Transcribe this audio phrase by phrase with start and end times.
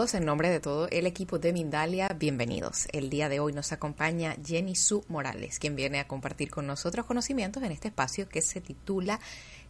[0.00, 2.88] En nombre de todo el equipo de Mindalia, bienvenidos.
[2.90, 7.04] El día de hoy nos acompaña Jenny Su Morales, quien viene a compartir con nosotros
[7.04, 9.20] conocimientos en este espacio que se titula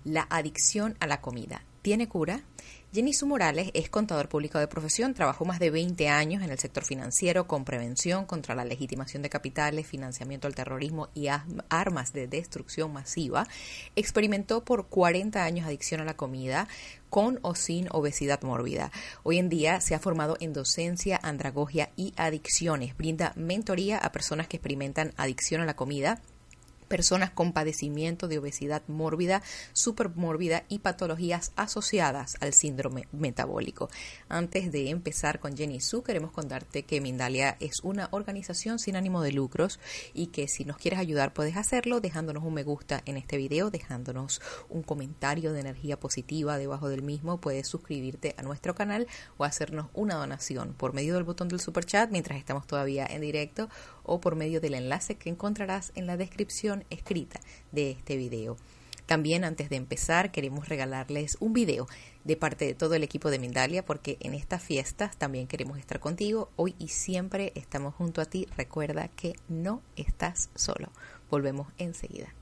[0.05, 1.65] La adicción a la comida.
[1.83, 2.43] ¿Tiene cura?
[2.93, 6.59] Jenny Su Morales es contador público de profesión, trabajó más de 20 años en el
[6.59, 11.29] sector financiero con prevención contra la legitimación de capitales, financiamiento al terrorismo y
[11.69, 13.47] armas de destrucción masiva.
[13.97, 16.69] Experimentó por 40 años adicción a la comida
[17.11, 18.91] con o sin obesidad mórbida.
[19.23, 22.97] Hoy en día se ha formado en docencia, andragogia y adicciones.
[22.97, 26.23] Brinda mentoría a personas que experimentan adicción a la comida
[26.91, 33.89] personas con padecimiento de obesidad mórbida, supermórbida y patologías asociadas al síndrome metabólico.
[34.29, 39.23] Antes de empezar con Jenny Su, queremos contarte que Mindalia es una organización sin ánimo
[39.23, 39.79] de lucros
[40.15, 43.71] y que si nos quieres ayudar puedes hacerlo dejándonos un me gusta en este video,
[43.71, 49.45] dejándonos un comentario de energía positiva debajo del mismo, puedes suscribirte a nuestro canal o
[49.45, 53.69] hacernos una donación por medio del botón del super chat mientras estamos todavía en directo
[54.03, 57.41] o por medio del enlace que encontrarás en la descripción escrita
[57.73, 58.57] de este video.
[59.07, 61.89] También antes de empezar queremos regalarles un video
[62.23, 65.99] de parte de todo el equipo de Mindalia porque en estas fiestas también queremos estar
[65.99, 66.49] contigo.
[66.55, 68.47] Hoy y siempre estamos junto a ti.
[68.57, 70.93] Recuerda que no estás solo.
[71.29, 72.33] Volvemos enseguida.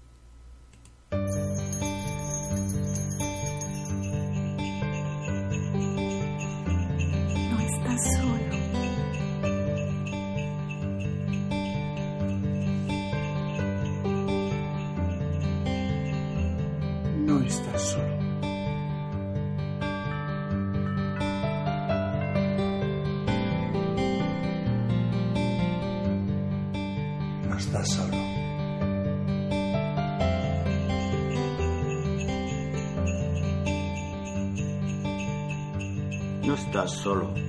[36.68, 37.47] Estás solo.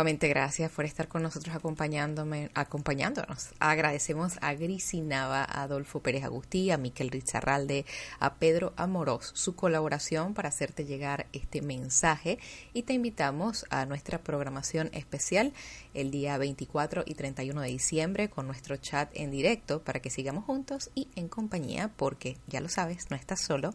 [0.00, 3.50] Nuevamente gracias por estar con nosotros acompañándome, acompañándonos.
[3.58, 7.84] Agradecemos a Grisi Nava, a Adolfo Pérez Agustí, a Miquel Rizarralde,
[8.18, 12.38] a Pedro Amorós su colaboración para hacerte llegar este mensaje
[12.72, 15.52] y te invitamos a nuestra programación especial
[15.92, 20.46] el día 24 y 31 de diciembre con nuestro chat en directo para que sigamos
[20.46, 23.74] juntos y en compañía porque ya lo sabes, no estás solo.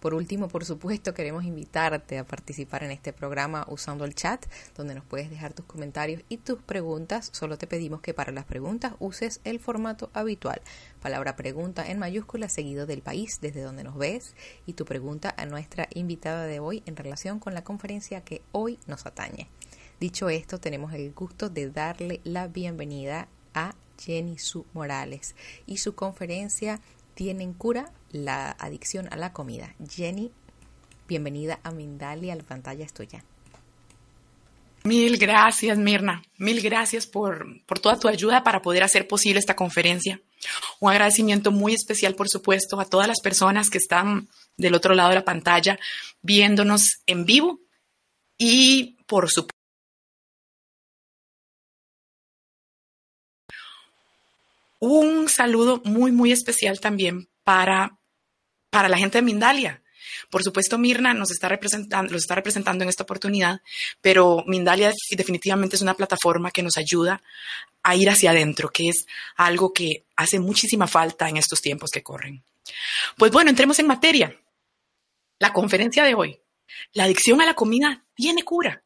[0.00, 4.94] Por último, por supuesto, queremos invitarte a participar en este programa usando el chat donde
[4.94, 7.28] nos puedes dejar tus comentarios y tus preguntas.
[7.32, 10.62] Solo te pedimos que para las preguntas uses el formato habitual.
[11.02, 14.34] Palabra pregunta en mayúscula seguido del país desde donde nos ves
[14.64, 18.78] y tu pregunta a nuestra invitada de hoy en relación con la conferencia que hoy
[18.86, 19.48] nos atañe.
[20.00, 25.34] Dicho esto, tenemos el gusto de darle la bienvenida a Jenny Su Morales
[25.66, 26.80] y su conferencia
[27.20, 29.74] Tienen cura la adicción a la comida.
[29.86, 30.30] Jenny,
[31.06, 33.22] bienvenida a Mindalia, la pantalla es tuya.
[34.84, 36.22] Mil gracias, Mirna.
[36.38, 40.18] Mil gracias por, por, toda tu ayuda para poder hacer posible esta conferencia.
[40.80, 45.10] Un agradecimiento muy especial, por supuesto, a todas las personas que están del otro lado
[45.10, 45.78] de la pantalla
[46.22, 47.60] viéndonos en vivo
[48.38, 49.59] y, por supuesto,
[54.80, 57.98] un saludo muy, muy especial también para,
[58.70, 59.82] para la gente de Mindalia.
[60.30, 63.60] Por supuesto, Mirna nos está representando, los está representando en esta oportunidad,
[64.00, 67.22] pero Mindalia definitivamente es una plataforma que nos ayuda
[67.82, 72.02] a ir hacia adentro, que es algo que hace muchísima falta en estos tiempos que
[72.02, 72.42] corren.
[73.16, 74.36] Pues bueno, entremos en materia.
[75.38, 76.40] La conferencia de hoy.
[76.92, 78.82] La adicción a la comida tiene cura.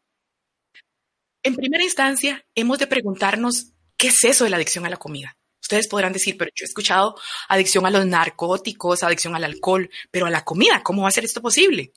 [1.43, 5.37] En primera instancia, hemos de preguntarnos qué es eso de la adicción a la comida.
[5.65, 7.17] Ustedes podrán decir, pero yo he escuchado
[7.49, 11.25] adicción a los narcóticos, adicción al alcohol, pero a la comida, ¿cómo va a ser
[11.25, 11.91] esto posible?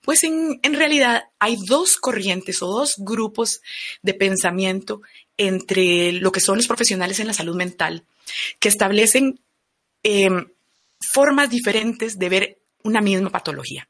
[0.00, 3.62] Pues en, realidad hay dos corrientes o dos grupos
[4.02, 5.02] de pensamiento
[5.36, 8.04] entre lo que son los profesionales en la salud mental
[8.60, 9.40] que establecen
[10.04, 10.28] eh,
[11.00, 13.88] formas diferentes de ver una misma patología.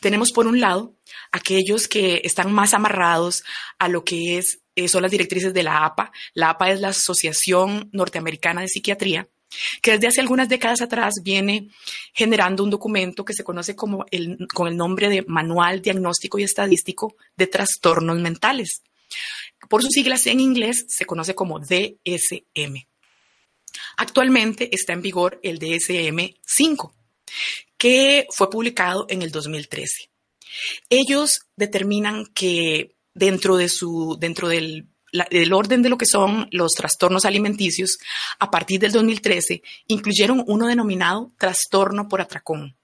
[0.00, 0.94] Tenemos por un lado
[1.32, 3.44] aquellos que están más amarrados
[3.78, 6.12] a lo que es eh, son las directrices de la APA.
[6.34, 9.28] La APA es la Asociación Norteamericana de Psiquiatría,
[9.82, 11.68] que desde hace algunas décadas atrás viene
[12.14, 14.06] generando un documento que se conoce como
[14.54, 18.82] con el nombre de Manual Diagnóstico y Estadístico de Trastornos Mentales.
[19.68, 22.86] Por sus siglas en inglés se conoce como DSM.
[23.96, 26.92] Actualmente está en vigor el DSM-5,
[27.78, 30.10] que fue publicado en el 2013.
[30.90, 34.88] Ellos determinan que dentro, de su, dentro del,
[35.30, 37.98] del orden de lo que son los trastornos alimenticios,
[38.38, 42.76] a partir del 2013, incluyeron uno denominado trastorno por atracón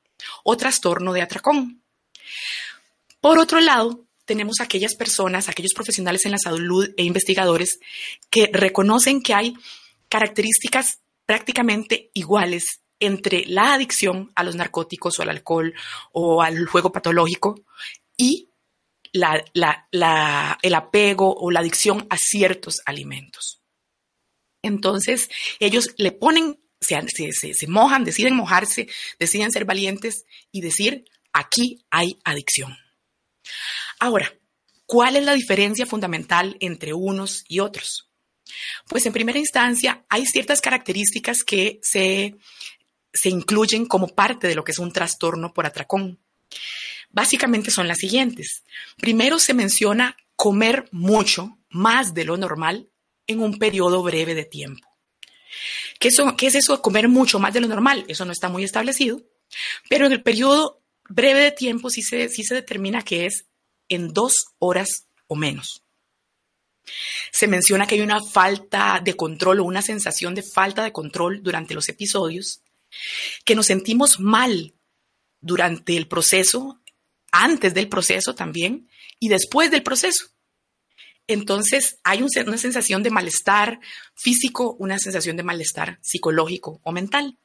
[0.44, 1.82] o trastorno de atracón.
[3.20, 7.78] Por otro lado, tenemos aquellas personas, aquellos profesionales en la salud e investigadores
[8.30, 9.54] que reconocen que hay
[10.08, 15.74] características prácticamente iguales entre la adicción a los narcóticos o al alcohol
[16.12, 17.64] o al juego patológico
[18.16, 18.48] y
[19.12, 23.60] el apego o la adicción a ciertos alimentos.
[24.62, 25.28] Entonces,
[25.60, 32.76] ellos le ponen, se, mojan, deciden mojarse, deciden ser valientes y decir, aquí hay adicción.
[34.00, 34.32] Ahora,
[34.86, 38.08] ¿cuál es la diferencia fundamental entre unos y otros?
[38.88, 42.36] Pues en primera instancia, hay ciertas características que se,
[43.14, 46.18] se incluyen como parte de lo que es un trastorno por atracón.
[47.10, 48.64] Básicamente son las siguientes.
[48.96, 52.90] Primero se menciona comer mucho, más de lo normal,
[53.26, 54.86] en un periodo breve de tiempo.
[56.00, 58.04] ¿Qué, ¿Qué, es eso comer mucho más de lo normal?
[58.08, 59.22] Eso no está muy establecido,
[59.88, 63.46] pero en el periodo breve de tiempo sí se, sí se determina que es
[63.88, 65.82] en dos horas o menos.
[67.32, 71.42] Se menciona que hay una falta de control o una sensación de falta de control
[71.42, 72.63] durante los episodios,
[73.44, 74.74] que nos sentimos mal
[75.40, 76.80] durante el proceso,
[77.32, 78.88] antes del proceso también
[79.18, 80.26] y después del proceso.
[81.26, 83.80] Entonces hay una sensación de malestar
[84.14, 87.38] físico, una sensación de malestar psicológico o mental.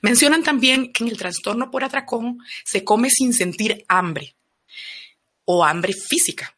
[0.00, 4.36] Mencionan también que en el trastorno por atracón se come sin sentir hambre
[5.44, 6.56] o hambre física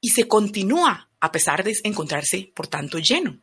[0.00, 3.40] y se continúa a pesar de encontrarse, por tanto, lleno.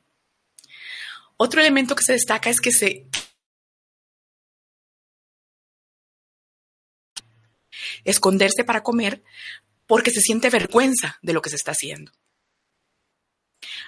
[1.38, 3.08] Otro elemento que se destaca es que se
[8.04, 9.24] esconderse para comer
[9.86, 12.12] porque se siente vergüenza de lo que se está haciendo.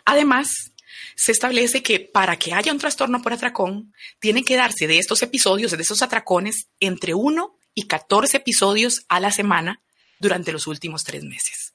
[0.06, 0.74] Además,
[1.16, 5.22] se establece que para que haya un trastorno por atracón, tienen que darse de estos
[5.22, 9.82] episodios, de esos atracones, entre 1 y 14 episodios a la semana
[10.20, 11.69] durante los últimos tres meses.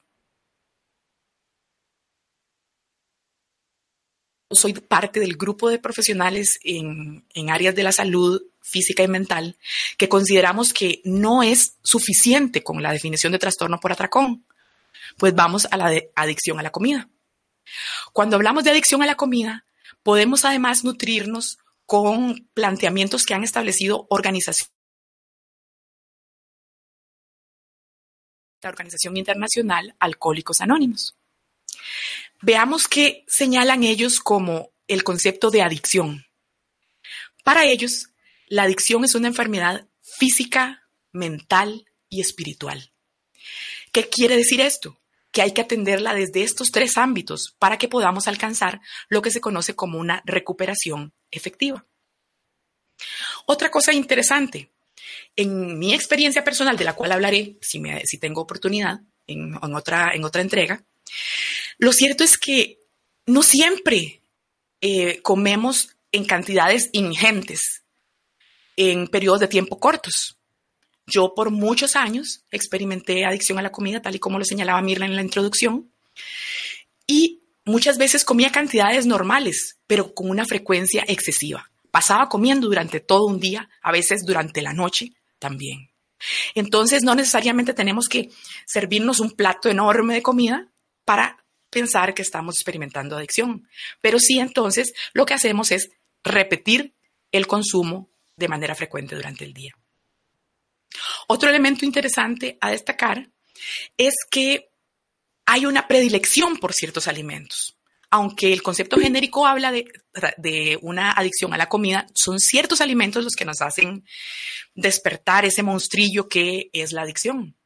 [4.54, 9.56] Soy parte del grupo de profesionales en, áreas de la salud física y mental
[9.98, 14.44] que consideramos que no es suficiente con la definición de trastorno por atracón.
[15.16, 17.08] Pues vamos a la adicción a la comida.
[18.12, 19.64] Cuando hablamos de adicción a la comida,
[20.02, 24.72] podemos además nutrirnos con planteamientos que han establecido organizaciones.
[28.62, 31.16] La Organización Internacional Alcohólicos Anónimos.
[32.46, 36.26] Veamos qué señalan ellos como el concepto de adicción.
[37.42, 38.10] Para ellos,
[38.48, 42.92] la adicción es una enfermedad física, mental y espiritual.
[43.92, 45.00] ¿Qué quiere decir esto?
[45.32, 49.40] que hay que atenderla desde estos tres ámbitos para que podamos alcanzar lo que se
[49.40, 51.84] conoce como una recuperación efectiva.
[53.44, 54.70] Otra cosa interesante,
[55.34, 57.82] en mi experiencia personal, de la cual hablaré si,
[58.20, 60.84] tengo oportunidad en otra entrega,
[61.78, 62.78] lo cierto es que
[63.26, 64.22] no siempre
[64.80, 67.84] eh, comemos en cantidades ingentes
[68.76, 70.38] en periodos de tiempo cortos.
[71.06, 75.06] Yo por muchos años experimenté adicción a la comida, tal y como lo señalaba Mirna
[75.06, 75.92] en la introducción,
[77.06, 81.70] y muchas veces comía cantidades normales, pero con una frecuencia excesiva.
[81.90, 85.90] Pasaba comiendo durante todo un día, a veces durante la noche también.
[86.54, 88.30] Entonces no necesariamente tenemos que
[88.66, 90.70] servirnos un plato enorme de comida
[91.04, 93.68] para pensar que estamos experimentando adicción,
[94.00, 95.90] pero sí entonces lo que hacemos es
[96.22, 96.94] repetir
[97.32, 99.74] el consumo de manera frecuente durante el día.
[101.26, 103.28] Otro elemento interesante a destacar
[103.96, 104.70] es que
[105.46, 107.76] hay una predilección por ciertos alimentos.
[108.10, 113.34] Aunque el concepto genérico habla de, una adicción a la comida, son ciertos alimentos los
[113.34, 114.04] que nos hacen
[114.74, 117.56] despertar ese monstrillo que es la adicción.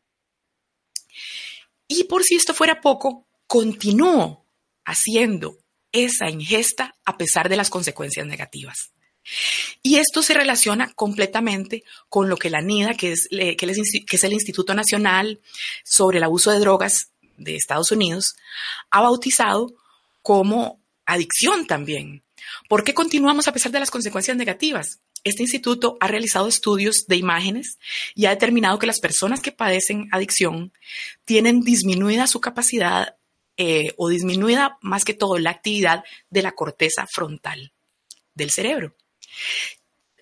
[1.87, 4.45] Y por si esto fuera poco, continúo
[4.85, 5.59] haciendo
[5.90, 8.93] esa ingesta a pesar de las consecuencias negativas.
[9.83, 15.40] Y esto se relaciona completamente con lo que la NIDA, que es, el Instituto Nacional
[15.85, 18.37] sobre el Abuso de Drogas de Estados Unidos,
[18.90, 19.75] ha bautizado
[20.23, 22.23] como adicción también.
[22.69, 25.00] ¿Por qué continuamos a pesar de las consecuencias negativas?
[25.25, 27.78] Este instituto ha realizado estudios de imágenes
[28.14, 30.73] y ha determinado que las personas que padecen adicción
[31.25, 33.18] tienen disminuida su capacidad
[33.59, 37.73] eh, o disminuida más que todo la actividad de la corteza frontal
[38.35, 38.95] del cerebro.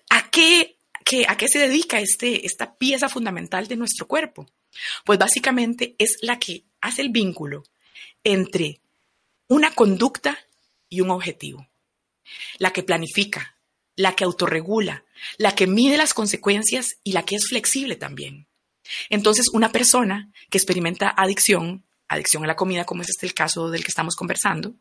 [0.09, 4.47] ¿A qué, qué, a qué se dedica este, esta pieza fundamental de nuestro cuerpo?
[5.05, 7.63] Pues básicamente es la que hace el vínculo
[8.23, 8.81] entre
[9.47, 10.37] una conducta
[10.89, 11.67] y un objetivo.
[12.57, 13.55] La que planifica,
[13.95, 15.05] la que autorregula,
[15.37, 18.47] la que mide las consecuencias y la que es flexible también.
[19.09, 23.69] Entonces, una persona que experimenta adicción, adicción a la comida, como es este el caso
[23.69, 24.75] del que estamos conversando,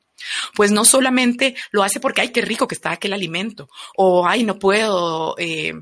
[0.55, 4.45] pues no solamente lo hace porque, ay, qué rico que está aquel alimento, o ay,
[4.45, 5.75] no puedo eh,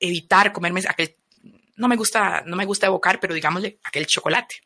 [0.00, 1.16] evitar comerme aquel,
[1.76, 4.56] no me gusta, no me gusta evocar, pero digámosle, aquel chocolate.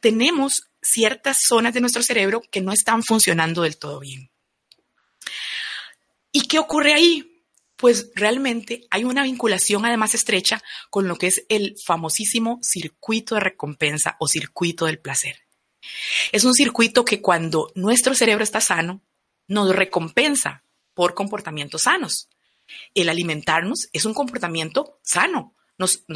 [0.00, 4.30] Tenemos ciertas zonas de nuestro cerebro que no están funcionando del todo bien.
[6.30, 7.33] ¿Y qué ocurre ahí?
[7.84, 13.42] Pues realmente hay una vinculación además estrecha con lo que es el famosísimo circuito de
[13.42, 15.36] recompensa o circuito del placer.
[16.32, 19.02] Es un circuito que cuando nuestro cerebro está sano,
[19.48, 20.64] nos recompensa
[20.94, 22.30] por comportamientos sanos.
[22.94, 26.06] El alimentarnos es un comportamiento sano, nos,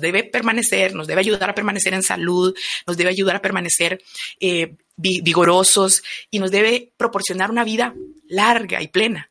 [0.00, 2.56] debe permanecer, nos debe ayudar a permanecer en salud,
[2.86, 4.00] nos debe ayudar a permanecer
[4.38, 7.92] eh, vigorosos y nos debe proporcionar una vida
[8.28, 9.27] larga y plena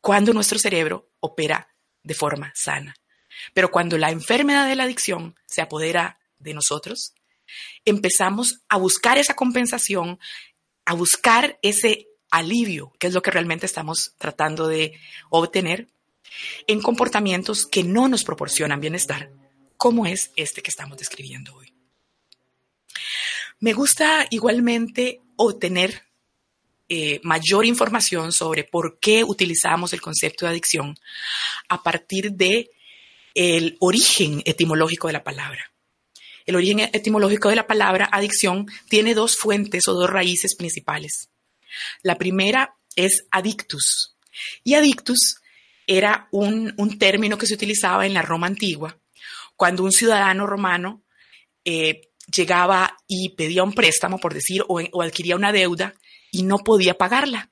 [0.00, 2.94] cuando nuestro cerebro opera de forma sana.
[3.54, 7.14] Pero cuando la enfermedad de la adicción se apodera de nosotros,
[7.84, 10.18] empezamos a buscar esa compensación,
[10.84, 14.98] a buscar ese alivio, que es lo que realmente estamos tratando de
[15.30, 15.88] obtener
[16.66, 19.30] en comportamientos que no nos proporcionan bienestar,
[19.76, 21.72] como es este que estamos describiendo hoy.
[23.60, 26.07] Me gusta igualmente obtener
[26.88, 30.96] eh, mayor información sobre por qué utilizamos el concepto de adicción
[31.68, 32.70] a partir de
[33.34, 35.70] el origen etimológico de la palabra.
[36.46, 41.28] El origen etimológico de la palabra adicción tiene dos fuentes o dos raíces principales.
[42.02, 44.16] La primera es adictus.
[44.64, 45.36] Y adictus
[45.86, 48.98] era un, término que se utilizaba en la Roma antigua,
[49.56, 51.02] cuando un ciudadano romano
[51.64, 55.94] eh, llegaba y pedía un préstamo, por decir, o, adquiría una deuda
[56.30, 57.50] y no podía pagarla.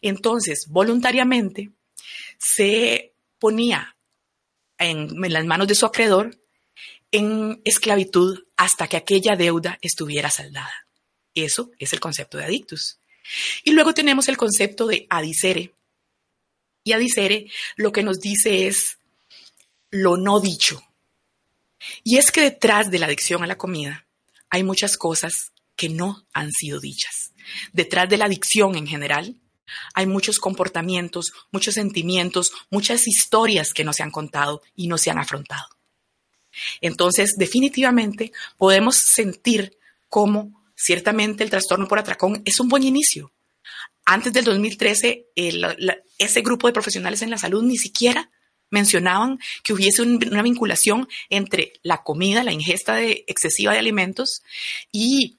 [0.00, 1.70] Entonces, voluntariamente,
[2.38, 3.96] se ponía
[4.78, 6.38] en, las manos de su acreedor
[7.10, 10.86] en esclavitud hasta que aquella deuda estuviera saldada.
[11.34, 12.98] Eso es el concepto de adictus.
[13.64, 15.72] Y luego tenemos el concepto de adicere,
[16.86, 18.98] y Adicere lo que nos dice es
[19.90, 20.80] lo no dicho.
[22.04, 24.06] Y es que detrás de la adicción a la comida
[24.50, 27.25] hay muchas cosas que no han sido dichas.
[27.72, 29.36] Detrás de la adicción en general
[29.94, 35.10] hay muchos comportamientos, muchos sentimientos, muchas historias que no se han contado y no se
[35.10, 35.68] han afrontado.
[36.80, 39.76] Entonces, definitivamente podemos sentir
[40.08, 43.32] cómo ciertamente el trastorno por atracón es un buen inicio,
[44.06, 45.26] antes del 2013,
[46.16, 48.30] ese grupo de profesionales en la salud ni siquiera
[48.70, 54.42] mencionaban que hubiese una vinculación entre la comida, la ingesta de, excesiva de alimentos
[54.92, 55.38] y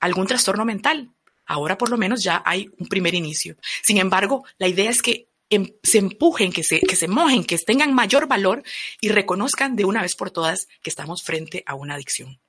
[0.00, 1.10] algún trastorno mental.
[1.46, 3.56] Ahora por lo menos ya hay un primer inicio.
[3.82, 7.56] Sin embargo, la idea es que em, se empujen, que se, que se mojen, que
[7.58, 8.62] tengan mayor valor
[9.00, 12.40] y reconozcan de una vez por todas que estamos frente a una adicción.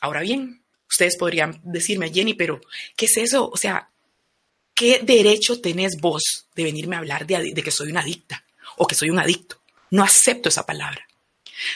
[0.00, 2.60] Ahora bien, ustedes podrían decirme, Jenny, pero
[2.96, 3.48] ¿qué es eso?
[3.48, 3.90] O sea,
[4.74, 8.44] ¿qué derecho tenés vos de venirme a hablar de, que soy una adicta
[8.76, 9.62] o que soy un adicto?
[9.90, 11.06] No acepto esa palabra.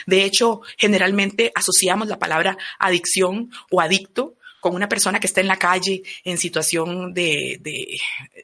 [0.05, 4.35] De hecho, generalmente asociamos la palabra adicción o adicto
[4.67, 7.97] con una persona que está en la calle en situación de,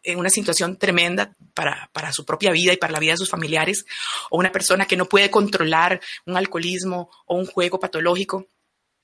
[0.04, 3.30] en una situación tremenda para, para, su propia vida y para la vida de sus
[3.30, 3.86] familiares,
[4.30, 8.48] o una persona que no puede controlar un alcoholismo o un juego patológico.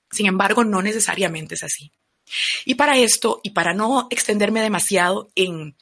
[0.09, 1.91] Sin embargo, no necesariamente es así.
[2.63, 5.75] Y para esto, y para no extenderme demasiado en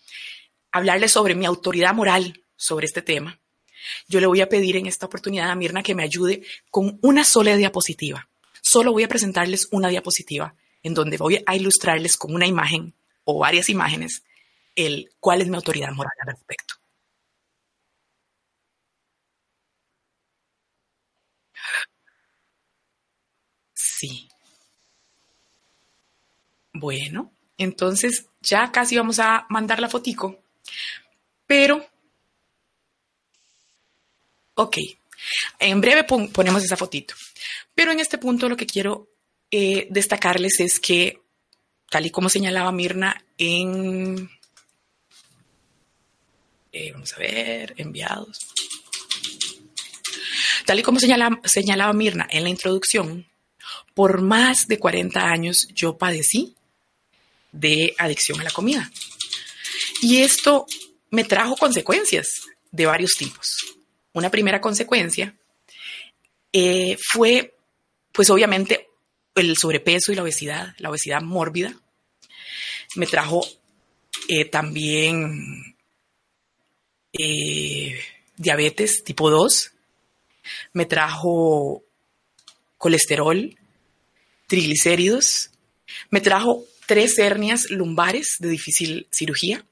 [0.71, 3.39] hablarles sobre mi autoridad moral sobre este tema,
[4.07, 6.41] yo le voy a pedir en esta oportunidad a Mirna que me ayude
[6.71, 8.27] con una sola diapositiva.
[8.59, 10.55] Solo voy a presentarles una diapositiva
[10.87, 12.93] en donde voy a ilustrarles con una imagen
[13.25, 14.23] o varias imágenes
[14.75, 16.75] el cuál es mi autoridad moral al respecto.
[23.73, 24.29] Sí.
[26.73, 30.39] Bueno, entonces ya casi vamos a mandar la fotico,
[31.47, 31.85] pero,
[34.53, 34.77] ok,
[35.59, 37.15] en breve ponemos esa fotito.
[37.73, 39.07] Pero en este punto lo que quiero
[39.51, 41.21] eh, destacarles es que,
[41.89, 44.29] tal y como señalaba Mirna en,
[46.71, 48.47] eh, vamos a ver, enviados.
[50.65, 53.25] Tal y como señalaba Mirna en la introducción,
[53.93, 56.55] por más de 40 años yo padecí
[57.51, 58.91] de adicción a la comida.
[60.01, 60.65] Y esto
[61.09, 63.77] me trajo consecuencias de varios tipos.
[64.13, 65.33] Una primera consecuencia
[66.51, 67.55] eh, fue,
[68.11, 68.86] pues obviamente,
[69.37, 71.73] el sobrepeso y la obesidad, la obesidad mórbida.
[72.95, 73.45] Me trajo
[74.27, 75.75] eh, también
[77.13, 77.99] eh,
[78.35, 79.71] diabetes tipo 2.
[80.73, 81.83] Me trajo
[82.77, 83.57] colesterol,
[84.47, 85.51] triglicéridos.
[86.09, 89.65] Me trajo tres hernias lumbares de difícil cirugía.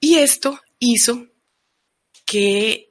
[0.00, 1.28] Y esto hizo
[2.24, 2.90] que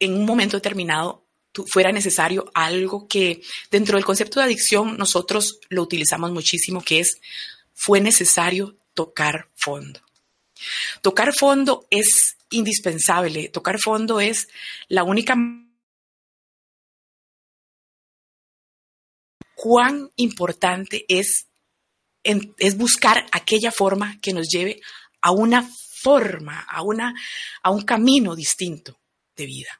[0.00, 1.19] en un momento determinado
[1.66, 7.20] fuera necesario algo que dentro del concepto de adicción nosotros lo utilizamos muchísimo, que es
[7.74, 10.00] fue necesario tocar fondo.
[11.00, 14.48] Tocar fondo es indispensable, tocar fondo es
[14.88, 15.34] la única
[19.54, 21.48] cuán importante es,
[22.22, 24.80] es buscar aquella forma que nos lleve
[25.20, 25.68] a una
[26.02, 27.14] forma, a, una,
[27.62, 28.98] a un camino distinto
[29.36, 29.79] de vida.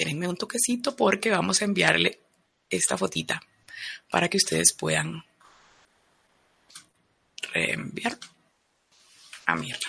[0.00, 2.20] Espérenme un toquecito porque vamos a enviarle
[2.70, 3.38] esta fotita
[4.08, 5.22] para que ustedes puedan
[7.52, 8.18] reenviar
[9.44, 9.88] a Mirna.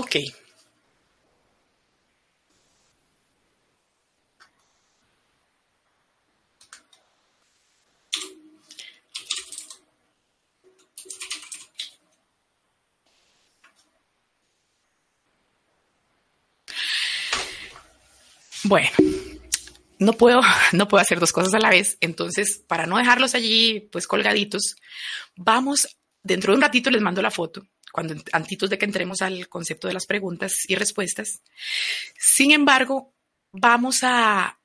[0.00, 0.16] Ok.
[18.64, 18.88] Bueno,
[19.98, 20.40] no puedo,
[20.72, 21.98] no puedo hacer dos cosas a la vez.
[22.00, 24.76] Entonces, para no dejarlos allí, pues colgaditos,
[25.36, 25.86] vamos,
[26.22, 29.88] dentro de un ratito les mando la foto cuando antitos de que entremos al concepto
[29.88, 31.42] de las preguntas y respuestas.
[32.18, 33.14] Sin embargo,
[33.52, 34.58] vamos a,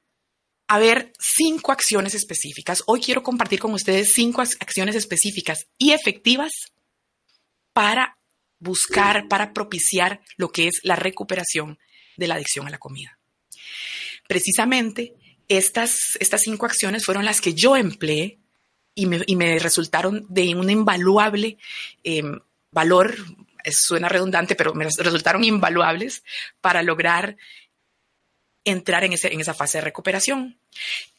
[0.68, 2.84] a ver cinco acciones específicas.
[2.88, 6.52] Hoy quiero compartir con ustedes cinco acciones específicas y efectivas
[7.74, 8.18] para
[8.60, 11.78] buscar, para propiciar lo que es la recuperación
[12.18, 13.20] de la adicción a la comida.
[14.28, 15.14] Precisamente
[15.48, 18.40] estas, estas cinco acciones fueron las que yo empleé
[18.96, 21.58] y me, y me resultaron de un invaluable
[22.04, 22.24] eh,
[22.76, 23.16] valor,
[23.72, 26.24] suena redundante, pero me resultaron invaluables
[26.62, 27.38] para lograr
[28.64, 30.60] entrar en, en esa fase de recuperación.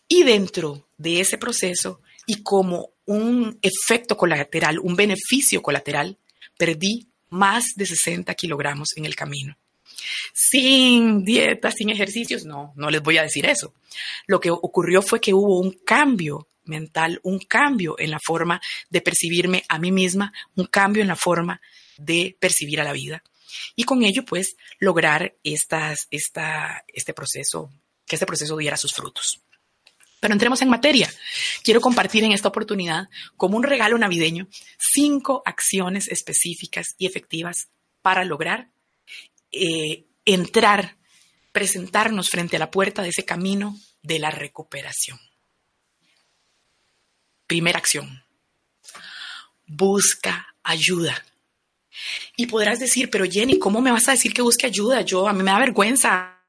[0.06, 6.18] Y dentro de ese proceso, y como un efecto colateral, un beneficio colateral,
[6.56, 9.56] perdí más de 60 kilogramos en el camino.
[10.32, 13.74] Sin dieta, sin ejercicios, no, no les voy a decir eso.
[14.26, 19.00] Lo que ocurrió fue que hubo un cambio mental, un cambio en la forma de
[19.00, 21.60] percibirme a mí misma, un cambio en la forma
[21.96, 23.22] de percibir a la vida.
[23.74, 27.70] Y con ello, pues, lograr estas, esta, este proceso,
[28.06, 29.40] que este proceso diera sus frutos.
[30.20, 31.12] Pero entremos en materia.
[31.62, 34.48] Quiero compartir en esta oportunidad, como un regalo navideño,
[34.78, 37.68] cinco acciones específicas y efectivas
[38.02, 38.70] para lograr
[39.52, 40.96] eh, entrar,
[41.52, 45.18] presentarnos frente a la puerta de ese camino de la recuperación.
[47.46, 48.22] Primera acción.
[49.66, 51.24] Busca ayuda.
[52.36, 55.00] Y podrás decir, pero Jenny, ¿cómo me vas a decir que busque ayuda?
[55.00, 56.42] Yo, a mí me da vergüenza.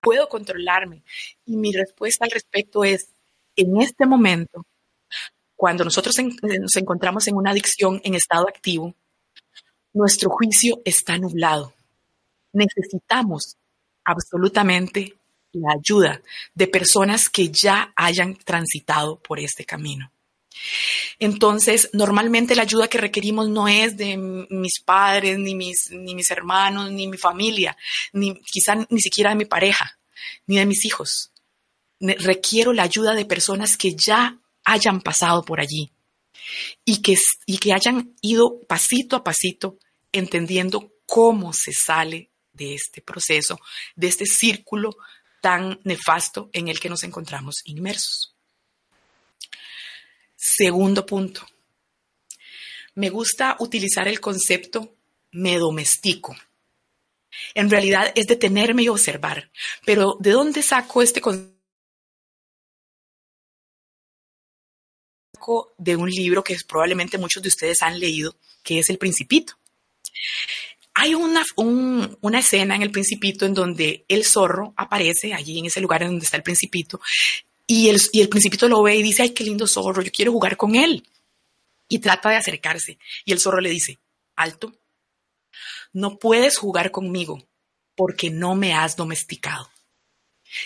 [0.00, 1.02] Puedo controlarme.
[1.44, 3.08] Y mi respuesta al respecto es,
[3.56, 4.66] en este momento,
[5.56, 8.94] cuando nosotros nos encontramos en una adicción en estado activo,
[9.92, 11.74] nuestro juicio está nublado.
[12.52, 13.56] Necesitamos
[14.04, 15.14] absolutamente
[15.54, 16.22] la ayuda
[16.54, 20.10] de personas que ya hayan transitado por este camino.
[21.18, 26.30] Entonces, normalmente la ayuda que requerimos no es de mis padres, ni mis, ni mis
[26.30, 27.76] hermanos, ni mi familia,
[28.12, 29.98] ni quizá ni siquiera de mi pareja,
[30.46, 31.30] ni de mis hijos.
[32.00, 35.90] Requiero la ayuda de personas que ya hayan pasado por allí
[36.84, 37.14] y que,
[37.46, 39.78] y que hayan ido pasito a pasito
[40.12, 43.58] entendiendo cómo se sale de este proceso,
[43.96, 44.96] de este círculo
[45.44, 48.34] tan nefasto en el que nos encontramos inmersos.
[50.34, 51.46] Segundo punto.
[52.94, 54.94] Me gusta utilizar el concepto
[55.32, 56.34] me domestico.
[57.52, 59.50] En realidad es detenerme y observar.
[59.84, 61.52] Pero ¿de dónde saco este concepto?
[65.76, 69.58] de un libro que probablemente muchos de ustedes han leído, que es El Principito.
[71.04, 75.66] Hay una, un- una escena en El Principito en donde el zorro aparece allí en
[75.66, 76.98] ese lugar en donde está el Principito
[77.66, 80.32] y el, y el Principito lo ve y dice, ay, qué lindo zorro, yo quiero
[80.32, 81.06] jugar con él.
[81.90, 82.98] Y trata de acercarse.
[83.26, 83.98] Y el zorro le dice,
[84.34, 84.72] alto,
[85.92, 87.46] no puedes jugar conmigo
[87.94, 89.70] porque no me has domesticado.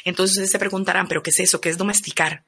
[0.05, 1.61] Entonces se preguntarán, ¿pero qué es eso?
[1.61, 2.45] ¿Qué es domesticar?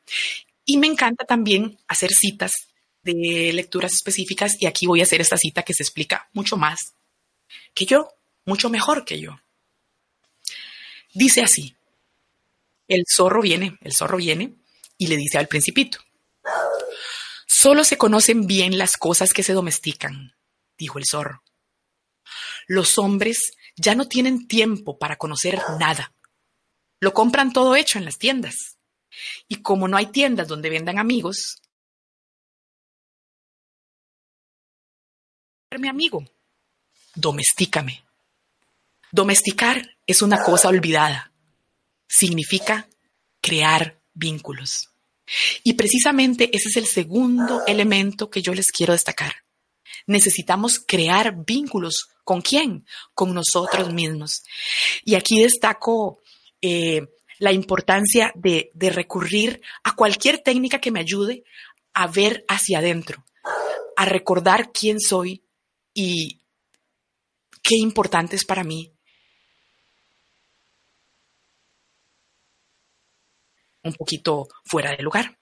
[0.65, 2.55] Y me encanta también hacer citas
[3.03, 6.95] de lecturas específicas y aquí voy a hacer esta cita que se explica mucho más
[7.75, 8.09] que yo,
[8.45, 9.41] mucho mejor que yo.
[11.13, 11.77] Dice así,
[12.89, 14.55] el zorro viene, el zorro viene
[14.99, 15.99] y le dice al principito,
[17.47, 20.35] solo se conocen bien las cosas que se domestican,
[20.79, 21.43] dijo el zorro.
[22.67, 26.13] Los hombres ya no tienen tiempo para conocer nada.
[27.01, 28.79] Lo compran todo hecho en las tiendas.
[29.49, 31.61] Y como no hay tiendas donde vendan amigos,
[35.79, 36.25] mi amigo,
[37.15, 38.03] domestícame.
[39.13, 41.33] Domesticar es una cosa olvidada.
[42.09, 42.89] Significa
[43.41, 44.91] crear vínculos.
[45.63, 49.33] Y precisamente ese es el segundo elemento que yo les quiero destacar.
[50.07, 52.09] Necesitamos crear vínculos.
[52.25, 52.87] ¿Con quién?
[53.15, 54.43] Con nosotros mismos.
[55.05, 56.21] Y aquí destaco
[56.61, 57.07] eh,
[57.39, 61.45] la importancia de, de recurrir a cualquier técnica que me ayude
[61.95, 63.25] a ver hacia adentro,
[63.97, 65.43] a recordar quién soy
[65.95, 66.40] y
[67.63, 68.93] qué importante es para mí
[73.83, 75.37] un poquito fuera de lugar.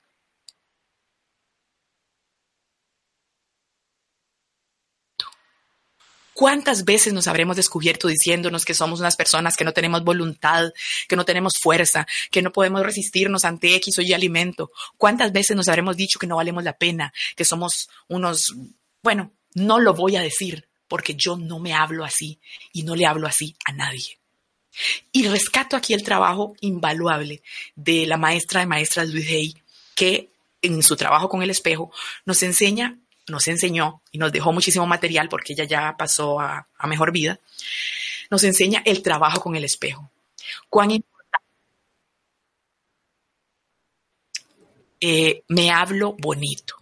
[6.38, 10.72] ¿Cuántas veces nos habremos descubierto diciéndonos que somos unas personas que no tenemos voluntad,
[11.08, 14.70] que no tenemos fuerza, que no podemos resistirnos ante X o Y alimento?
[14.96, 18.54] ¿Cuántas veces nos habremos dicho que no valemos la pena, que somos unos,
[19.02, 22.38] bueno, no lo voy a decir porque yo no me hablo así
[22.72, 24.18] y no le hablo así a nadie?
[25.12, 27.42] Y rescato aquí el trabajo invaluable
[27.74, 29.56] de la maestra de maestras Louise Hay,
[29.94, 30.30] que
[30.62, 31.92] en su trabajo con el espejo
[32.24, 32.98] nos enseña,
[33.28, 37.38] nos enseñó y nos dejó muchísimo material porque ella ya pasó a, a mejor vida,
[38.30, 40.10] nos enseña el trabajo con el espejo.
[40.68, 41.44] Cuán importante.
[45.00, 46.76] Eh, me hablo bonito.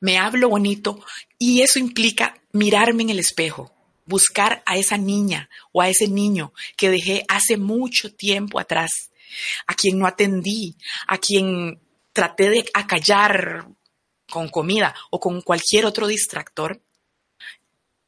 [0.00, 1.04] Me hablo bonito
[1.38, 3.72] y eso implica mirarme en el espejo,
[4.06, 8.90] buscar a esa niña o a ese niño que dejé hace mucho tiempo atrás,
[9.66, 10.76] a quien no atendí,
[11.06, 11.80] a quien
[12.12, 13.68] traté de acallar
[14.30, 16.82] con comida o con cualquier otro distractor,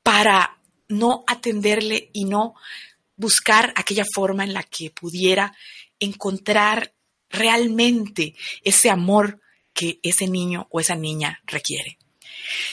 [0.03, 2.55] para no atenderle y no
[3.17, 5.55] buscar aquella forma en la que pudiera
[5.99, 6.95] encontrar
[7.29, 9.41] realmente ese amor
[9.81, 11.97] que ese niño o esa niña requiere.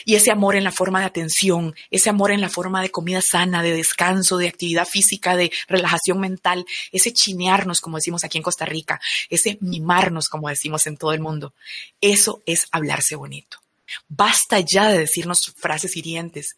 [0.04, 3.22] Y ese amor en la forma de atención, ese amor en la forma de comida
[3.22, 8.44] sana, de descanso, de actividad física, de relajación mental, ese chinearnos, como decimos aquí en
[8.44, 11.54] Costa Rica, ese mimarnos, como decimos en todo el mundo.
[12.02, 13.60] Eso es hablarse bonito.
[14.10, 16.58] Basta ya de decirnos frases hirientes.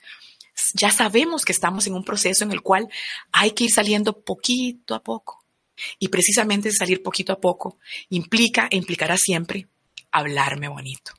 [0.74, 2.90] Ya sabemos que estamos en un proceso en el cual
[3.32, 5.44] hay que ir saliendo poquito a poco.
[6.00, 7.78] Y precisamente salir poquito a poco
[8.10, 9.68] implica e implicará siempre
[10.12, 11.14] hablarme bonito.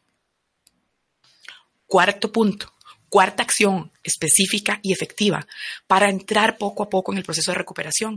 [1.86, 2.74] Cuarto punto,
[3.08, 5.46] cuarta acción específica y efectiva
[5.86, 8.16] para entrar poco a poco en el proceso de recuperación.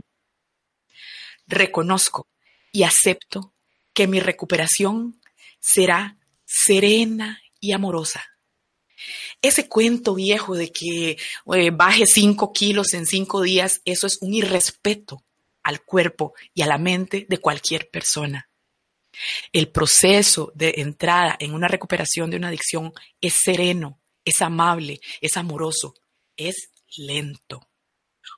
[1.46, 2.28] Reconozco
[2.72, 3.52] y acepto
[3.92, 5.20] que mi recuperación
[5.60, 8.24] será serena y amorosa.
[9.42, 14.32] Ese cuento viejo de que eh, baje cinco kilos en cinco días, eso es un
[14.32, 15.24] irrespeto
[15.62, 18.48] al cuerpo y a la mente de cualquier persona.
[19.52, 25.36] El proceso de entrada en una recuperación de una adicción es sereno, es amable, es
[25.36, 25.94] amoroso,
[26.36, 27.68] es lento.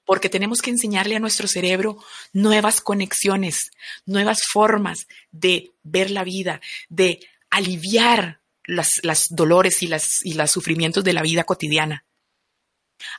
[0.04, 1.98] Porque tenemos que enseñarle a nuestro cerebro
[2.32, 3.70] nuevas conexiones,
[4.04, 11.12] nuevas formas de ver la vida, de aliviar las, dolores y, las, y sufrimientos de
[11.12, 12.04] la vida cotidiana.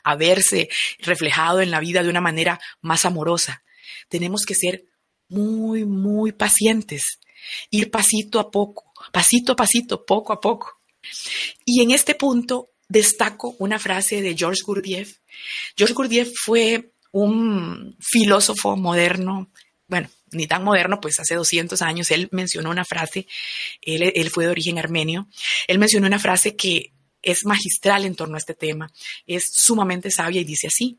[0.02, 0.68] A verse
[0.98, 3.62] reflejado en la vida de una manera más amorosa.
[4.08, 4.84] Tenemos que ser
[5.28, 7.20] muy, muy pacientes
[7.70, 10.80] ir pasito a poco, pasito a pasito, poco a poco.
[11.64, 15.18] Y en este punto destaco una frase de Georges Gurdjieff.
[15.76, 19.50] Georges Gurdjieff fue un filósofo moderno,
[19.86, 23.26] bueno, ni tan moderno, pues hace 200 años, él mencionó una frase,
[23.80, 25.28] él, él fue de origen armenio,
[25.66, 28.90] él mencionó una frase que es magistral en torno a este tema,
[29.26, 30.98] es sumamente sabia y dice así,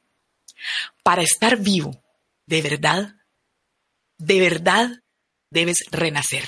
[1.03, 2.03] para estar vivo,
[2.45, 3.15] de verdad,
[4.17, 4.91] de verdad
[5.49, 6.47] debes renacer.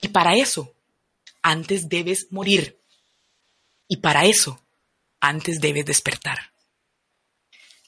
[0.00, 0.74] Y para eso
[1.42, 2.78] antes debes morir.
[3.88, 4.60] Y para eso,
[5.20, 6.52] antes debes despertar.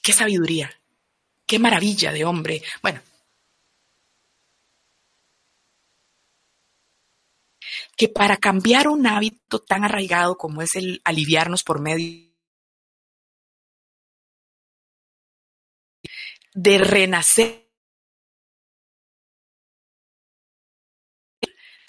[0.02, 0.70] Qué sabiduría,
[1.46, 2.62] qué maravilla de hombre.
[2.82, 3.00] Bueno,
[7.96, 12.32] que para cambiar un hábito tan arraigado como es el aliviarnos por medio
[16.54, 17.71] de renacer,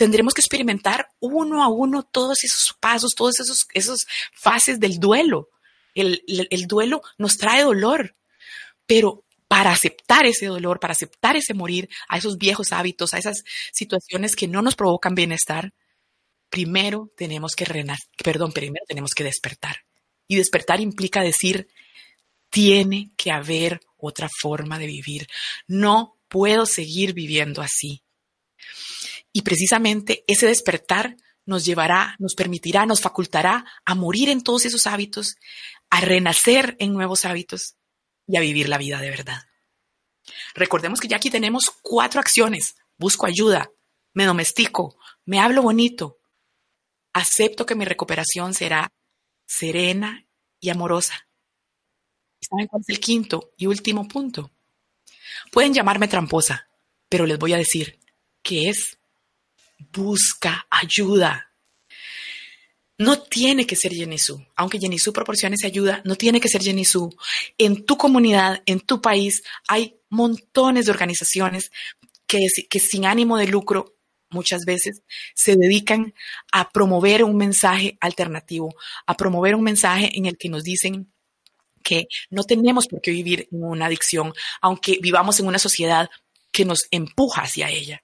[0.03, 5.47] tendremos que experimentar uno a uno todos esos pasos, todos esos, esos fases del duelo.
[5.95, 8.13] El, el, duelo nos trae dolor,
[8.85, 13.45] pero para aceptar ese dolor, para aceptar ese morir, a esos viejos hábitos, a esas
[13.71, 15.73] situaciones que no nos provocan bienestar,
[16.49, 19.85] primero tenemos que renacer, perdón, primero tenemos que despertar.
[20.27, 21.69] Y despertar implica decir,
[22.49, 25.27] tiene que haber otra forma de vivir.
[25.65, 28.03] No puedo seguir viviendo así.
[29.33, 34.87] Y precisamente ese despertar nos llevará, nos permitirá, nos facultará a morir en todos esos
[34.87, 35.35] hábitos,
[35.89, 37.75] a renacer en nuevos hábitos
[38.27, 39.41] y a vivir la vida de verdad.
[40.55, 42.75] Recordemos que ya aquí tenemos cuatro acciones.
[42.97, 43.69] Busco ayuda,
[44.13, 46.19] me domestico, me hablo bonito,
[47.11, 48.91] acepto que mi recuperación será
[49.45, 50.25] serena
[50.59, 51.27] y amorosa.
[52.41, 54.51] ¿Saben cuál es el quinto y último punto?
[55.51, 56.67] Pueden llamarme tramposa,
[57.09, 57.99] pero les voy a decir
[58.41, 58.99] que es
[59.91, 61.49] busca ayuda.
[62.97, 64.45] No tiene que ser Su.
[64.55, 67.15] Aunque Su proporcione esa ayuda, no tiene que ser Su.
[67.57, 71.71] En tu comunidad, en tu país, hay montones de organizaciones
[72.27, 73.95] que, que sin ánimo de lucro
[74.29, 75.01] muchas veces
[75.35, 76.13] se dedican
[76.51, 81.11] a promover un mensaje alternativo, a promover un mensaje en el que nos dicen
[81.83, 86.09] que no tenemos por qué vivir en una adicción, aunque vivamos en una sociedad
[86.51, 88.03] que nos empuja hacia ella.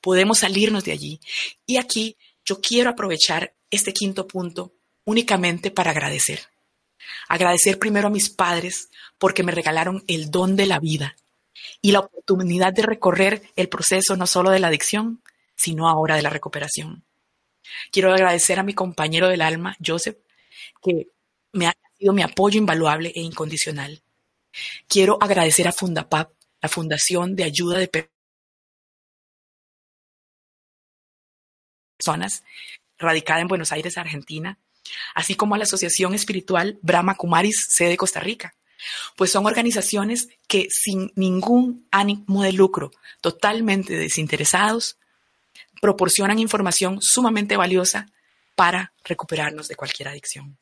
[0.00, 1.20] Podemos salirnos de allí.
[1.66, 4.72] Y aquí yo quiero aprovechar este quinto punto
[5.04, 6.40] únicamente para agradecer.
[7.28, 11.16] Agradecer primero a mis padres porque me regalaron el don de la vida
[11.80, 15.22] y la oportunidad de recorrer el proceso no solo de la adicción,
[15.54, 17.04] sino ahora de la recuperación.
[17.90, 20.18] Quiero agradecer a mi compañero del alma, Joseph,
[20.82, 21.08] que
[21.52, 24.02] me ha sido mi apoyo invaluable e incondicional.
[24.88, 27.88] Quiero agradecer a Fundapap, la Fundación de Ayuda de
[31.96, 32.42] Personas,
[32.98, 34.58] radicada en Buenos Aires, Argentina,
[35.14, 38.54] así como a la Asociación Espiritual Brahma Kumaris, sede de Costa Rica,
[39.16, 44.98] pues son organizaciones que sin ningún ánimo de lucro, totalmente desinteresados,
[45.80, 48.06] proporcionan información sumamente valiosa
[48.54, 50.58] para recuperarnos de cualquier adicción.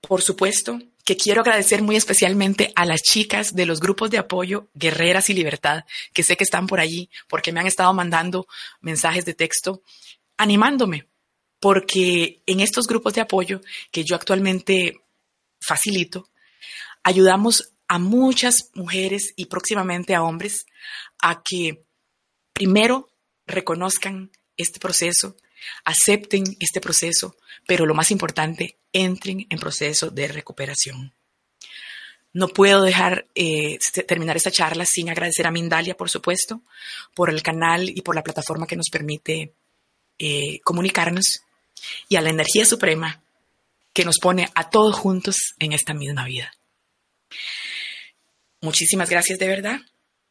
[0.00, 0.78] Por supuesto
[1.16, 5.84] quiero agradecer muy especialmente a las chicas de los grupos de apoyo Guerreras y Libertad,
[6.12, 8.46] que sé que están por allí porque me han estado mandando
[8.80, 9.82] mensajes de texto
[10.36, 11.08] animándome,
[11.58, 15.00] porque en estos grupos de apoyo que yo actualmente
[15.60, 16.28] facilito,
[17.02, 20.64] ayudamos a muchas mujeres y próximamente a hombres
[21.20, 21.84] a que
[22.52, 23.10] primero
[23.46, 25.36] reconozcan este proceso,
[25.84, 31.12] acepten este proceso, pero lo más importante, entren en proceso de recuperación.
[32.32, 36.62] No puedo dejar eh, terminar esta charla sin agradecer a Mindalia, por supuesto,
[37.14, 39.52] por el canal y por la plataforma que nos permite
[40.18, 41.42] eh, comunicarnos,
[42.08, 43.22] y a la energía suprema
[43.92, 46.52] que nos pone a todos juntos en esta misma vida.
[48.60, 49.80] Muchísimas gracias de verdad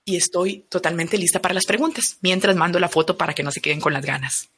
[0.06, 3.62] y estoy totalmente lista para las preguntas, mientras mando la foto para que no se
[3.62, 4.50] queden con las ganas.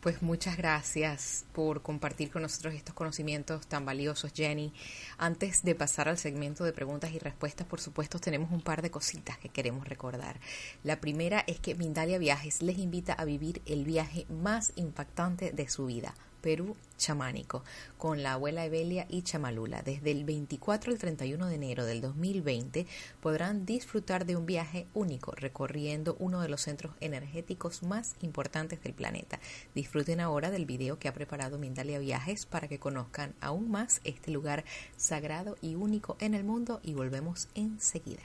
[0.00, 4.72] Pues muchas gracias por compartir con nosotros estos conocimientos tan valiosos, Jenny.
[5.18, 8.90] Antes de pasar al segmento de preguntas y respuestas, por supuesto, tenemos un par de
[8.90, 10.40] cositas que queremos recordar.
[10.84, 15.68] La primera es que Mindalia Viajes les invita a vivir el viaje más impactante de
[15.68, 17.64] su vida Perú chamánico
[17.98, 19.82] con la abuela Evelia y Chamalula.
[19.82, 22.86] Desde el 24 al 31 de enero del 2020
[23.20, 28.94] podrán disfrutar de un viaje único recorriendo uno de los centros energéticos más importantes del
[28.94, 29.40] planeta.
[29.74, 34.30] Disfruten ahora del video que ha preparado Mindalia Viajes para que conozcan aún más este
[34.30, 34.64] lugar
[34.96, 38.22] sagrado y único en el mundo y volvemos enseguida.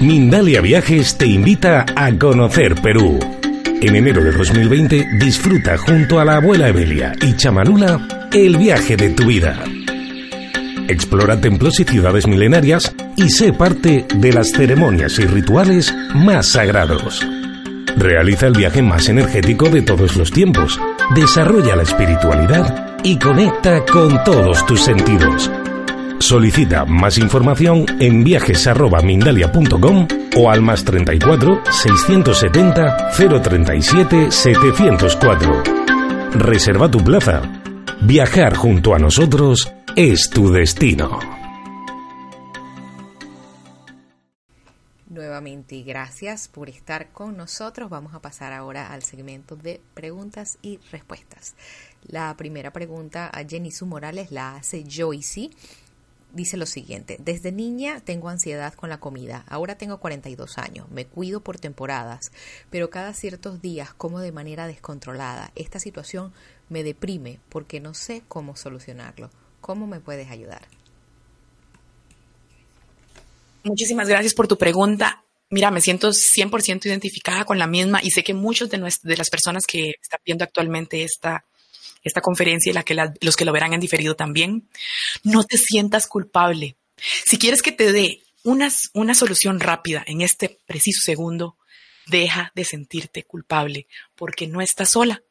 [0.00, 3.41] Mindalia Viajes te invita a conocer Perú.
[3.82, 9.10] En enero de 2020 disfruta junto a la abuela Evelia y Chamanula el viaje de
[9.10, 9.58] tu vida.
[10.86, 17.26] Explora templos y ciudades milenarias y sé parte de las ceremonias y rituales más sagrados.
[17.96, 20.80] Realiza el viaje más energético de todos los tiempos.
[21.16, 25.50] Desarrolla la espiritualidad y conecta con todos tus sentidos
[26.22, 30.06] Solicita más información en viajes@mindalia.com
[30.36, 33.10] o al más 34 670
[33.42, 35.62] 037 704.
[36.34, 37.42] Reserva tu plaza.
[38.02, 41.18] Viajar junto a nosotros es tu destino.
[45.08, 47.90] Nuevamente, gracias por estar con nosotros.
[47.90, 51.54] Vamos a pasar ahora al segmento de preguntas y respuestas.
[52.04, 55.50] La primera pregunta a Jenny Morales la hace Joycey
[56.32, 61.06] dice lo siguiente, desde niña tengo ansiedad con la comida, ahora tengo 42 años, me
[61.06, 62.32] cuido por temporadas,
[62.70, 65.52] pero cada ciertos días como de manera descontrolada.
[65.54, 66.32] Esta situación
[66.68, 69.30] me deprime porque no sé cómo solucionarlo.
[69.60, 70.66] ¿Cómo me puedes ayudar?
[73.62, 75.24] Muchísimas gracias por tu pregunta.
[75.50, 79.30] Mira, me siento 100% identificada con la misma y sé que muchos de, de las
[79.30, 81.44] personas que están viendo actualmente esta
[82.02, 84.68] esta conferencia y la que los que lo verán en diferido también,
[85.22, 86.76] no te sientas culpable.
[87.24, 91.56] Si quieres que te dé una, una solución rápida en este preciso segundo,
[92.06, 95.22] deja de sentirte culpable porque no estás sola.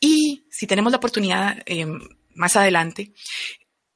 [0.00, 2.00] Y si tenemos la oportunidad em,
[2.34, 3.12] más adelante,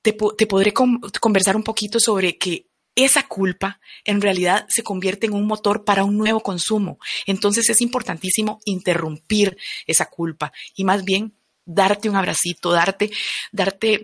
[0.03, 5.33] te, te podré conversar un poquito sobre que esa culpa en realidad se convierte en
[5.33, 6.99] un motor para un nuevo consumo.
[7.27, 11.35] Entonces es importantísimo interrumpir esa culpa y más bien
[11.75, 13.11] darte un abracito, darte,
[13.53, 14.01] darte,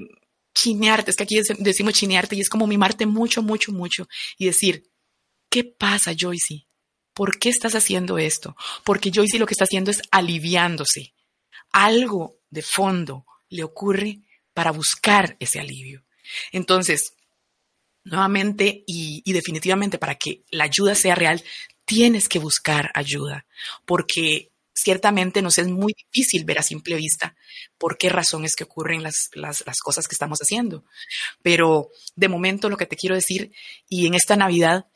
[0.55, 4.91] chinearte, es que aquí decimos chinearte y es como mimarte mucho, mucho, mucho y decir,
[5.51, 6.67] ¿qué pasa, Joycey?
[7.13, 8.57] ¿Por qué estás haciendo esto?
[8.85, 11.15] Porque Joycey lo que está haciendo es aliviándose.
[11.73, 14.21] Algo de fondo le ocurre
[14.55, 16.05] para buscar ese alivio.
[16.53, 17.15] Entonces,
[18.05, 21.43] nuevamente y, y, definitivamente para que la ayuda sea real,
[21.85, 23.47] tienes que buscar ayuda,
[23.85, 27.35] porque ciertamente nos es muy difícil ver a simple vista
[27.79, 30.85] por qué razones que ocurren las, las, cosas que estamos haciendo.
[31.43, 33.53] Pero de momento lo que te quiero decir,
[33.89, 34.87] y en esta Navidad,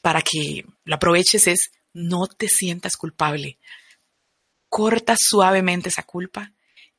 [0.00, 3.58] para que lo aproveches, es no te sientas culpable.
[4.68, 6.52] Corta suavemente esa culpa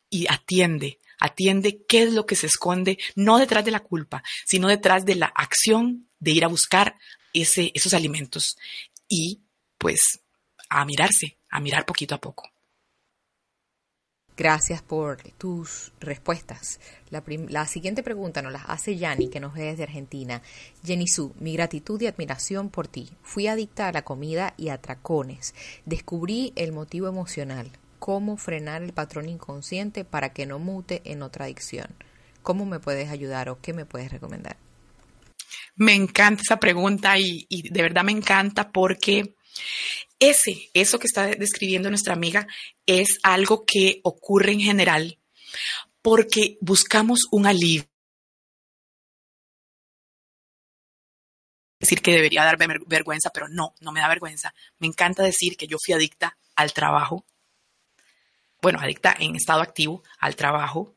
[0.09, 4.67] y atiende, atiende qué es lo que se esconde, no detrás de la culpa, sino
[4.67, 6.97] detrás de la acción de ir a buscar
[7.33, 8.57] ese, esos alimentos
[9.07, 9.41] y
[9.77, 10.19] pues
[10.69, 12.49] a mirarse, a mirar poquito a poco.
[14.37, 16.79] Gracias por tus respuestas.
[17.09, 20.41] La, siguiente pregunta nos la hace Yani, que nos ve desde Argentina.
[20.83, 23.11] Jenny Su, mi gratitud y admiración por ti.
[23.21, 25.53] Fui adicta a la comida y a tracones.
[25.85, 27.69] Descubrí el motivo emocional.
[27.99, 31.87] Cómo frenar el patrón inconsciente para que no mute en otra adicción.
[32.41, 34.57] ¿Cómo me puedes ayudar o qué me puedes recomendar?
[35.75, 39.35] Me encanta esa pregunta y de verdad me encanta porque
[40.21, 42.47] ese, eso que está describiendo nuestra amiga,
[42.85, 45.17] es algo que ocurre en general
[46.01, 47.87] porque buscamos un alivio.
[51.79, 54.53] Decir que debería darme vergüenza, pero no, no me da vergüenza.
[54.77, 57.25] Me encanta decir que yo fui adicta al trabajo.
[58.61, 60.95] Bueno, adicta en estado activo al trabajo,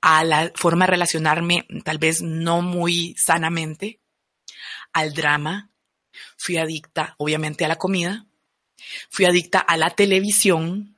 [0.00, 4.00] a la forma de relacionarme tal vez no muy sanamente,
[4.94, 5.70] al drama.
[6.38, 8.26] Fui adicta, obviamente, a la comida
[9.08, 10.96] Fui adicta a la televisión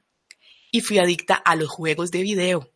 [0.71, 2.73] y fui adicta a los juegos de video.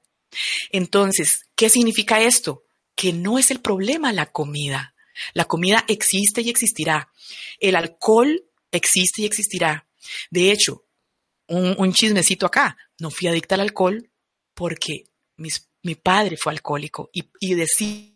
[0.71, 2.65] Entonces, ¿qué significa esto?
[2.95, 4.95] Que no es el problema la comida.
[5.33, 7.11] La comida existe y existirá.
[7.59, 9.87] El alcohol existe y existirá.
[10.31, 10.85] De hecho,
[11.49, 14.11] un, chismecito acá, no fui adicta al alcohol
[14.55, 15.05] porque
[15.37, 18.16] mi padre fue alcohólico y, y decía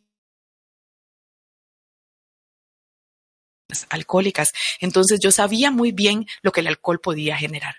[3.89, 4.53] alcohólicas.
[4.81, 7.77] Entonces yo sabía muy bien lo que el alcohol podía generar.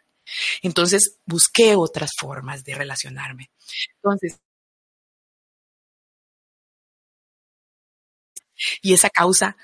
[0.61, 3.51] Entonces busqué otras formas de relacionarme.
[3.95, 4.39] Entonces,
[8.81, 9.57] y esa causa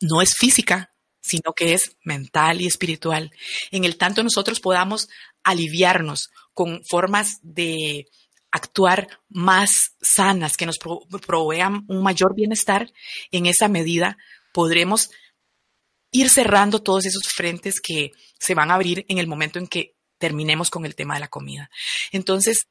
[0.00, 3.32] no es física, sino que es mental y espiritual.
[3.70, 5.08] En el tanto nosotros podamos
[5.42, 8.06] aliviarnos con formas de
[8.50, 12.92] actuar más sanas, que nos provean un mayor bienestar,
[13.32, 14.16] en esa medida
[14.52, 15.10] podremos
[16.14, 19.96] ir cerrando todos esos frentes que se van a abrir en el momento en que
[20.16, 21.68] terminemos con el tema de la comida.
[22.12, 22.68] Entonces,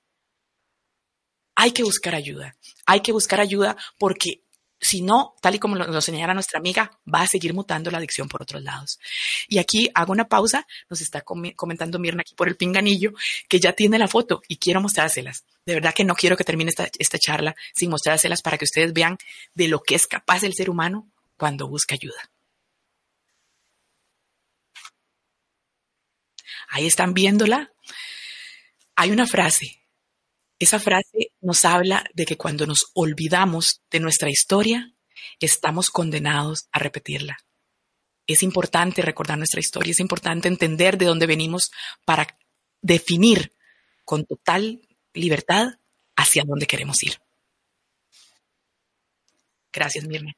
[1.53, 4.43] hay que buscar ayuda, hay que buscar ayuda porque
[4.79, 8.27] si no, tal y como lo, señala nuestra amiga, va a seguir mutando la adicción
[8.27, 8.99] por otros lados.
[9.47, 13.11] Y aquí hago una pausa, nos está comentando Mirna aquí por el pinganillo,
[13.47, 15.45] que ya tiene la foto y quiero mostrárselas.
[15.65, 18.93] De verdad que no quiero que termine esta, esta charla sin mostrárselas para que ustedes
[18.93, 19.17] vean
[19.53, 22.32] de lo que es capaz el ser humano cuando busca ayuda.
[26.73, 27.71] Ahí están viéndola.
[28.95, 29.83] Hay una frase.
[30.57, 34.91] Esa frase nos habla de que cuando nos olvidamos de nuestra historia,
[35.39, 37.37] estamos condenados a repetirla.
[38.25, 41.69] Es importante recordar nuestra historia, es importante entender de dónde venimos
[42.05, 42.25] para
[42.81, 43.53] definir
[44.03, 44.81] con total
[45.13, 45.73] libertad
[46.15, 47.19] hacia dónde queremos ir.
[49.71, 50.33] Gracias, Mirna.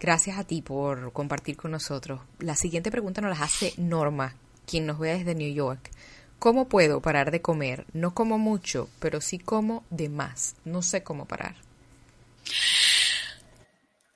[0.00, 2.22] Gracias a ti por compartir con nosotros.
[2.38, 4.34] La siguiente pregunta nos la hace Norma,
[4.66, 5.90] quien nos ve desde New York.
[6.38, 7.86] ¿Cómo puedo parar de comer?
[7.92, 10.56] No como mucho, pero sí como de más.
[10.64, 11.56] No sé cómo parar.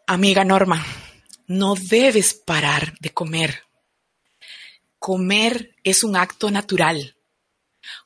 [0.07, 0.85] Amiga Norma,
[1.47, 3.65] no debes parar de comer.
[4.99, 7.15] Comer es un acto natural.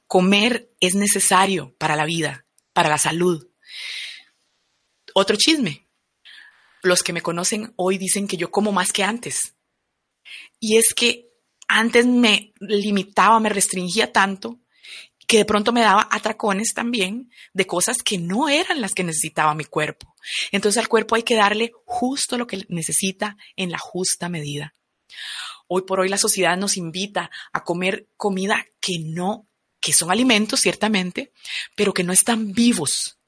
[0.09, 3.47] Comer es necesario para la vida, para la salud.
[5.15, 5.87] Otro chisme.
[6.83, 9.55] Los que me conocen hoy dicen que yo como más que antes.
[10.59, 11.28] Y es que
[11.69, 14.59] antes me limitaba, me restringía tanto
[15.29, 19.55] que de pronto me daba atracones también de cosas que no eran las que necesitaba
[19.55, 20.17] mi cuerpo.
[20.53, 24.75] Entonces al cuerpo hay que darle justo lo que necesita en la justa medida.
[25.67, 29.47] Hoy por hoy la sociedad nos invita a comer comida que no,
[29.81, 31.31] que son alimentos ciertamente,
[31.77, 33.19] pero que no están vivos.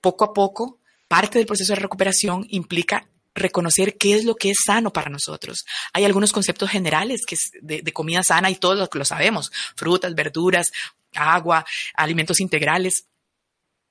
[0.00, 4.58] Poco a poco, parte del proceso de recuperación implica reconocer qué es lo que es
[4.64, 5.64] sano para nosotros.
[5.92, 10.14] Hay algunos conceptos generales que es de, comida sana y todos lo lo sabemos, frutas,
[10.14, 10.72] verduras,
[11.14, 11.64] agua,
[11.94, 13.06] alimentos integrales.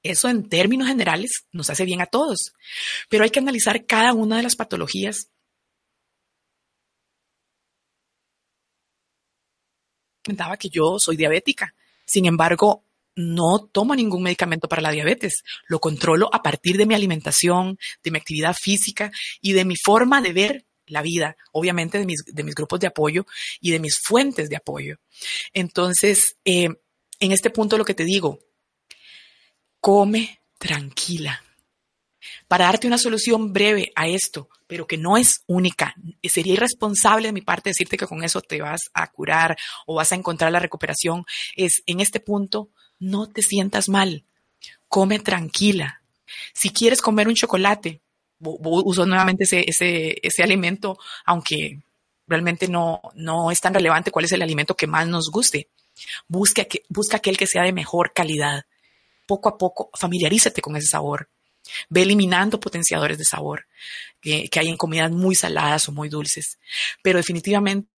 [0.01, 2.53] Eso en términos generales nos hace bien a todos,
[3.09, 5.29] pero hay que analizar cada una de las patologías.
[10.23, 11.73] Comentaba que yo soy diabética,
[12.05, 12.85] sin embargo,
[13.15, 15.43] no tomo ningún medicamento para la diabetes.
[15.67, 19.11] Lo controlo a partir de mi alimentación, de mi actividad física
[19.41, 23.25] y de mi forma de ver la vida, obviamente de mis, grupos de apoyo
[23.61, 24.97] y de mis fuentes de apoyo.
[25.53, 26.69] Entonces, eh,
[27.19, 28.39] en este punto lo que te digo,
[29.79, 31.41] come tranquila.
[32.47, 35.93] Para darte una solución breve a esto, pero que no es única,
[36.23, 40.11] sería irresponsable de mi parte decirte que con eso te vas a curar o vas
[40.11, 42.71] a encontrar la recuperación, es en este punto,
[43.03, 44.23] no te sientas mal,
[44.87, 46.01] come tranquila.
[46.53, 48.01] Si quieres comer un chocolate,
[48.39, 51.81] uso nuevamente ese, ese, ese alimento, aunque
[52.27, 55.69] realmente no, no es tan relevante cuál es el alimento que más nos guste.
[56.27, 58.65] Busca, busca aquel que sea de mejor calidad.
[59.27, 61.29] Poco a poco, familiarízate con ese sabor.
[61.89, 63.67] Ve eliminando potenciadores de sabor
[64.21, 66.57] que, que hay en comidas muy saladas o muy dulces.
[67.01, 67.92] Pero definitivamente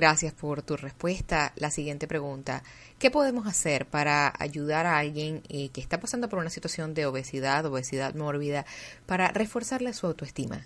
[0.00, 1.52] Gracias por tu respuesta.
[1.56, 2.62] La siguiente pregunta,
[2.98, 7.04] ¿qué podemos hacer para ayudar a alguien eh, que está pasando por una situación de
[7.04, 8.64] obesidad, obesidad mórbida,
[9.04, 10.64] para reforzarle su autoestima?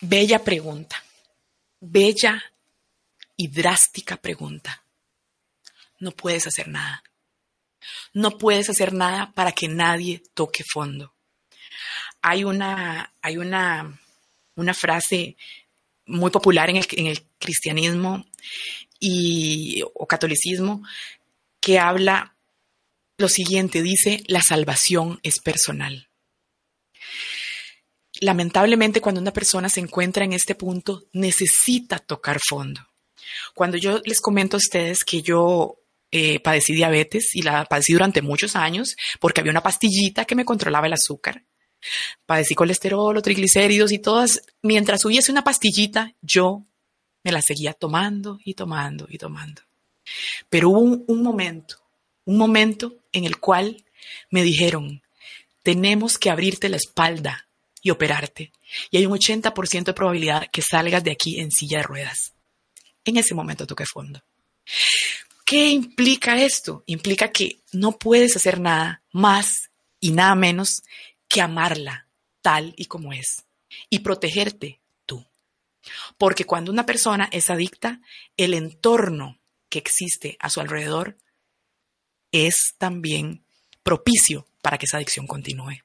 [0.00, 0.96] Bella pregunta,
[1.78, 2.42] bella
[3.36, 4.82] y drástica pregunta.
[6.00, 7.04] No puedes hacer nada.
[8.12, 11.14] No puedes hacer nada para que nadie toque fondo.
[12.22, 14.00] Hay una, hay una,
[14.56, 15.36] una frase
[16.06, 18.24] muy popular en el, en el cristianismo
[18.98, 20.82] y, o catolicismo
[21.60, 22.36] que habla
[23.18, 26.08] lo siguiente, dice, la salvación es personal.
[28.20, 32.80] Lamentablemente cuando una persona se encuentra en este punto, necesita tocar fondo.
[33.54, 35.78] Cuando yo les comento a ustedes que yo
[36.10, 40.44] eh, padecí diabetes y la padecí durante muchos años porque había una pastillita que me
[40.44, 41.44] controlaba el azúcar,
[42.26, 46.64] padecí colesterol triglicéridos y todas, mientras hubiese una pastillita, yo
[47.24, 49.62] me la seguía tomando y tomando y tomando.
[50.48, 51.76] Pero hubo un, un momento,
[52.24, 53.84] un momento en el cual
[54.30, 55.02] me dijeron,
[55.62, 57.46] tenemos que abrirte la espalda
[57.82, 58.52] y operarte.
[58.90, 62.32] Y hay un 80% de probabilidad que salgas de aquí en silla de ruedas.
[63.04, 64.22] En ese momento toqué fondo.
[65.44, 66.82] ¿Qué implica esto?
[66.86, 69.70] Implica que no puedes hacer nada más
[70.00, 70.82] y nada menos
[71.32, 72.06] que amarla
[72.42, 73.46] tal y como es
[73.88, 75.26] y protegerte tú.
[76.18, 78.02] Porque cuando una persona es adicta,
[78.36, 81.16] el entorno que existe a su alrededor
[82.32, 83.46] es también
[83.82, 85.78] propicio para que esa adicción continúe.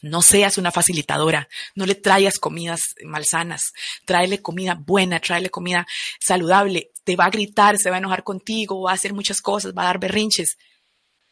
[0.00, 3.74] No seas una facilitadora, no le traigas comidas malsanas,
[4.06, 5.86] tráele comida buena, tráele comida
[6.18, 9.74] saludable, te va a gritar, se va a enojar contigo, va a hacer muchas cosas,
[9.76, 10.56] va a dar berrinches.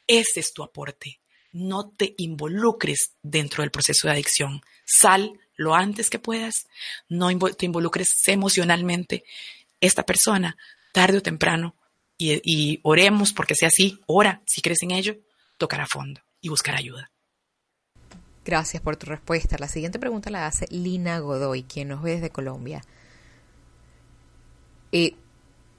[0.07, 1.24] Ese es tu aporte
[1.55, 4.61] no te involucres dentro del proceso de adicción.
[4.85, 6.67] Sal lo antes que puedas,
[7.09, 9.25] no te involucres emocionalmente.
[9.81, 10.57] Esta persona,
[10.93, 11.77] tarde o temprano,
[12.19, 15.17] y, oremos porque sea así, ora, si crees en ello,
[15.57, 17.11] tocar a fondo y buscar ayuda.
[18.45, 19.57] Gracias por tu respuesta.
[19.59, 22.83] La siguiente pregunta la hace Lina Godoy, quien nos ve desde Colombia.
[24.93, 25.15] Eh,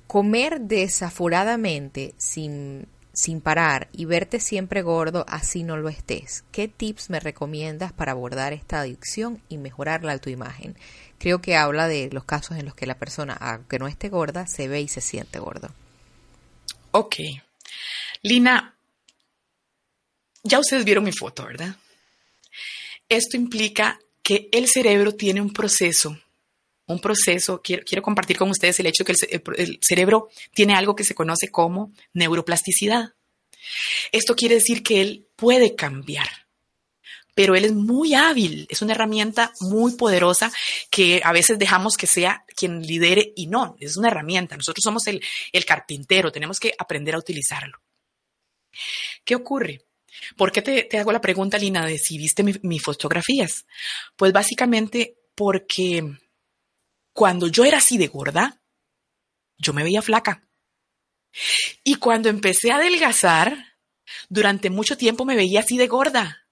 [0.07, 6.43] Comer desaforadamente sin, sin parar y verte siempre gordo así no lo estés.
[6.51, 10.77] ¿Qué tips me recomiendas para abordar esta adicción y mejorar la autoimagen?
[11.17, 14.45] Creo que habla de los casos en los que la persona, aunque no esté gorda,
[14.47, 15.73] se ve y se siente gordo.
[16.91, 17.15] Ok.
[18.21, 18.75] Lina,
[20.43, 21.75] ya ustedes vieron mi foto, ¿verdad?
[23.07, 26.19] Esto implica que el cerebro tiene un proceso,
[26.87, 29.13] un proceso, quiero, quiero compartir con ustedes el hecho que
[29.57, 33.13] el, cerebro tiene algo que se conoce como neuroplasticidad.
[34.11, 36.27] Esto quiere decir que él puede cambiar
[37.35, 40.53] pero él es muy hábil, es una herramienta muy poderosa
[40.89, 44.55] que a veces dejamos que sea quien lidere y no, es una herramienta.
[44.55, 45.21] Nosotros somos el,
[45.51, 47.77] el carpintero, tenemos que aprender a utilizarlo.
[49.25, 49.81] ¿Qué ocurre?
[50.37, 53.65] ¿Por qué te, te hago la pregunta, Lina, de si viste mis mi fotografías?
[54.15, 56.17] Pues básicamente porque
[57.15, 58.61] cuando yo era así de gorda,
[59.57, 60.45] yo me veía flaca.
[61.81, 63.77] Y cuando empecé a adelgazar,
[64.27, 66.45] durante mucho tiempo me veía así de gorda.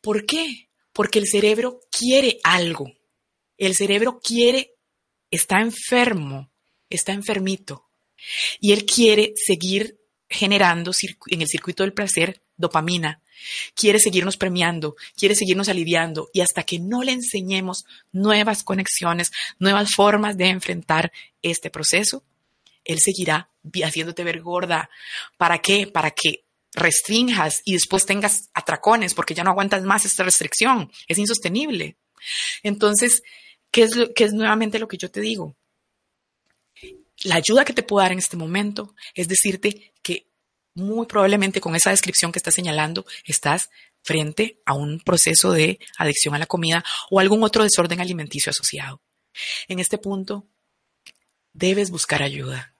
[0.00, 0.70] ¿Por qué?
[0.92, 2.92] Porque el cerebro quiere algo.
[3.56, 4.74] El cerebro quiere,
[5.30, 6.50] está enfermo,
[6.90, 7.88] está enfermito.
[8.58, 10.90] Y él quiere seguir generando
[11.28, 13.22] en el circuito del placer dopamina.
[13.74, 19.94] Quiere seguirnos premiando, quiere seguirnos aliviando y hasta que no le enseñemos nuevas conexiones, nuevas
[19.94, 21.12] formas de enfrentar
[21.42, 22.22] este proceso,
[22.84, 23.50] él seguirá
[23.84, 24.88] haciéndote ver gorda.
[25.36, 25.86] ¿Para qué?
[25.86, 30.90] Para que restringas y después tengas atracones porque ya no aguantas más esta restricción.
[31.08, 31.96] Es insostenible.
[32.62, 33.22] Entonces,
[33.70, 35.56] ¿qué es, lo, qué es nuevamente lo que yo te digo?
[37.24, 39.92] La ayuda que te puedo dar en este momento es decirte
[40.76, 43.70] muy probablemente con esa descripción que estás señalando estás
[44.02, 49.00] frente a un proceso de adicción a la comida o algún otro desorden alimenticio asociado.
[49.68, 50.46] En este punto,
[51.52, 52.74] debes buscar ayuda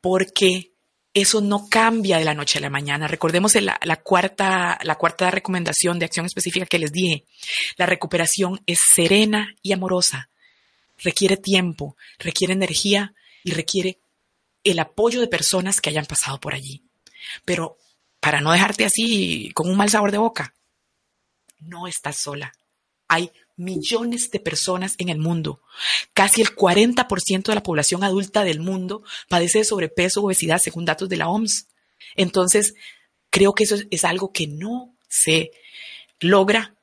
[0.00, 0.70] porque
[1.14, 3.06] eso no cambia de la noche a la mañana.
[3.06, 7.24] Recordemos la, cuarta, la cuarta recomendación de acción específica que les dije.
[7.76, 10.28] La recuperación es serena y amorosa.
[10.98, 13.14] Requiere tiempo, requiere energía
[13.44, 13.98] y requiere
[14.64, 16.82] el apoyo de personas que hayan pasado por allí.
[17.44, 17.78] Pero
[18.20, 20.54] para no dejarte así con un mal sabor de boca,
[21.60, 22.52] no estás sola.
[23.08, 25.62] Hay millones de personas en el mundo.
[26.12, 30.84] Casi el 40% de la población adulta del mundo padece de sobrepeso o obesidad según
[30.84, 31.68] datos de la OMS.
[32.16, 32.74] Entonces,
[33.30, 35.50] creo que eso es algo que no se
[36.20, 36.74] logra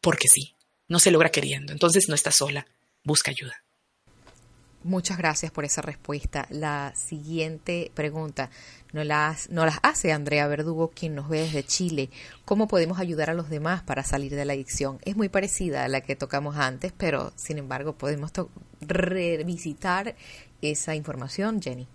[0.00, 0.54] porque sí,
[0.86, 1.72] no se logra queriendo.
[1.72, 2.66] Entonces, no estás sola,
[3.02, 3.64] busca ayuda.
[4.84, 6.46] Muchas gracias por esa respuesta.
[6.50, 8.48] La siguiente pregunta
[8.92, 12.10] nos las, nos las hace Andrea Verdugo, quien nos ve desde Chile.
[12.44, 15.00] ¿Cómo podemos ayudar a los demás para salir de la adicción?
[15.04, 18.30] Es muy parecida a la que tocamos antes, pero sin embargo podemos
[18.80, 20.14] revisitar
[20.62, 21.88] esa información, Jenny.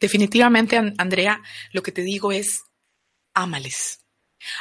[0.00, 2.62] Definitivamente, Andrea, lo que te digo es,
[3.34, 4.00] ámales.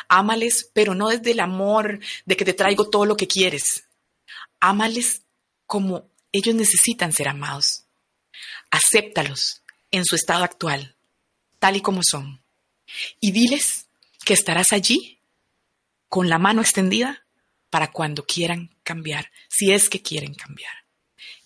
[0.09, 3.85] Ámales, pero no desde el amor de que te traigo todo lo que quieres.
[4.59, 5.23] Ámales
[5.65, 7.85] como ellos necesitan ser amados.
[8.69, 10.95] Acéptalos en su estado actual,
[11.59, 12.41] tal y como son.
[13.19, 13.87] Y diles
[14.25, 15.19] que estarás allí
[16.09, 17.25] con la mano extendida
[17.69, 20.73] para cuando quieran cambiar, si es que quieren cambiar.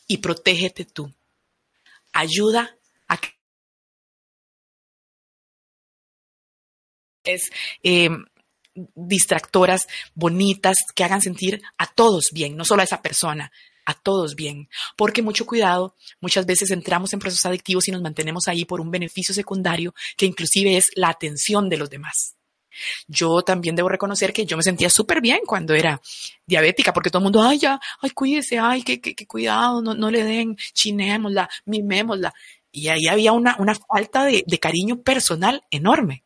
[0.07, 1.13] Y protégete tú.
[2.13, 2.75] Ayuda
[3.07, 3.35] a que
[7.23, 7.49] es
[7.83, 8.09] eh,
[8.95, 13.51] distractoras bonitas que hagan sentir a todos bien, no solo a esa persona,
[13.89, 18.47] a todos bien, porque mucho cuidado, muchas veces entramos en procesos adictivos y nos mantenemos
[18.47, 22.35] ahí por un beneficio secundario que inclusive es la atención de los demás.
[23.07, 25.99] Yo también debo reconocer que yo me sentía súper bien cuando era
[26.45, 30.09] diabética, porque todo el mundo, ay, ya, ay, cuídese, ay, qué, qué, cuidado, no, no,
[30.09, 32.33] le den, chinémosla, mimémosla.
[32.71, 36.23] Y ahí había una, una falta de cariño personal enorme.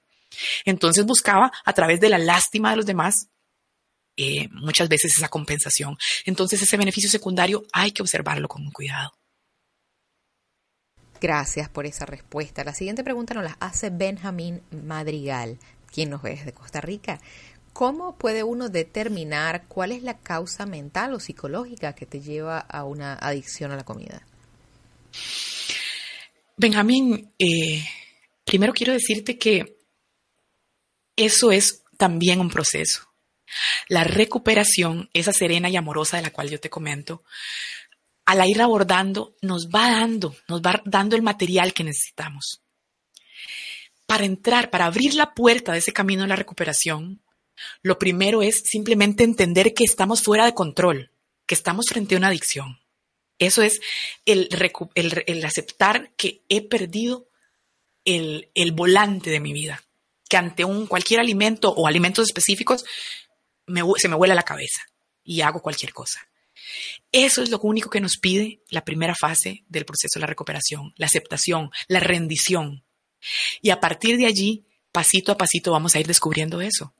[0.65, 3.29] Entonces buscaba a través de la lástima de los demás
[4.17, 5.97] eh, muchas veces esa compensación.
[6.25, 9.11] Entonces ese beneficio secundario hay que observarlo con cuidado.
[11.21, 12.65] Gracias por esa respuesta.
[12.65, 15.57] La siguiente pregunta nos la hace Benjamín Madrigal,
[15.91, 17.21] quien nos ve desde Costa Rica.
[17.71, 22.83] ¿Cómo puede uno determinar cuál es la causa mental o psicológica que te lleva a
[22.83, 24.27] una adicción a la comida?
[26.57, 27.83] Benjamín, eh,
[28.43, 29.77] primero quiero decirte que
[31.15, 33.12] eso es también un proceso.
[33.87, 37.23] La recuperación, esa serena y amorosa de la cual yo te comento,
[38.25, 42.61] al ir abordando, nos va dando, nos va dando el material que necesitamos.
[44.05, 47.21] Para entrar, para abrir la puerta de ese camino de la recuperación,
[47.81, 51.11] lo primero es simplemente entender que estamos fuera de control,
[51.45, 52.79] que estamos frente a una adicción.
[53.39, 53.81] Eso es
[54.25, 54.49] el,
[55.43, 57.27] aceptar que he perdido
[58.05, 59.83] el, el, volante de mi vida,
[60.29, 62.85] que ante un cualquier alimento o alimentos específicos
[63.97, 64.81] se me vuela la cabeza
[65.23, 66.19] y hago cualquier cosa.
[67.11, 70.93] Eso es lo único que nos pide la primera fase del proceso de la recuperación,
[70.97, 72.83] la aceptación, la rendición.
[73.61, 76.93] Y a partir de allí, pasito a pasito, vamos a ir descubriendo eso.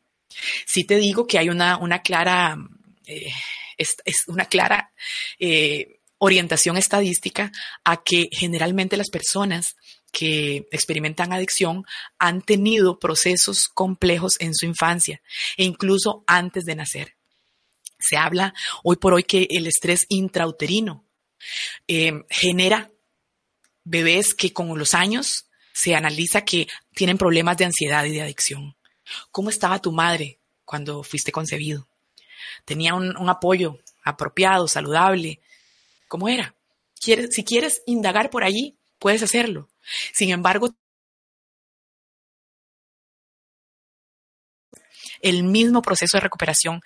[0.66, 2.58] Si te digo que hay una, una clara,
[3.06, 3.32] eh,
[3.78, 3.96] es,
[4.28, 4.94] una clara
[5.40, 7.52] eh, orientación estadística
[7.84, 9.76] a que generalmente las personas
[10.14, 11.86] que experimentan adicción
[12.20, 15.22] han tenido procesos complejos en su infancia
[15.58, 17.16] e incluso antes de nacer.
[18.00, 18.54] Se habla
[18.84, 21.04] hoy por hoy que el estrés intrauterino
[21.88, 22.92] eh, genera
[23.84, 28.76] bebés que con los años se analiza que tienen problemas de ansiedad y de adicción.
[29.32, 31.88] ¿Cómo estaba tu madre cuando fuiste concebido?
[32.66, 35.42] ¿Tenía un, apoyo apropiado, saludable?
[36.08, 36.54] ¿Cómo era?
[37.00, 39.70] si quieres indagar por allí, puedes hacerlo.
[40.14, 40.76] Sin embargo,
[45.22, 46.82] el mismo proceso de recuperación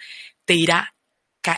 [0.46, 0.96] te irá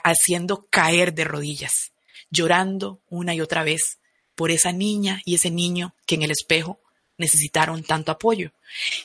[0.03, 1.91] haciendo caer de rodillas,
[2.29, 3.99] llorando una y otra vez
[4.35, 6.79] por esa niña y ese niño que en el espejo
[7.17, 8.51] necesitaron tanto apoyo.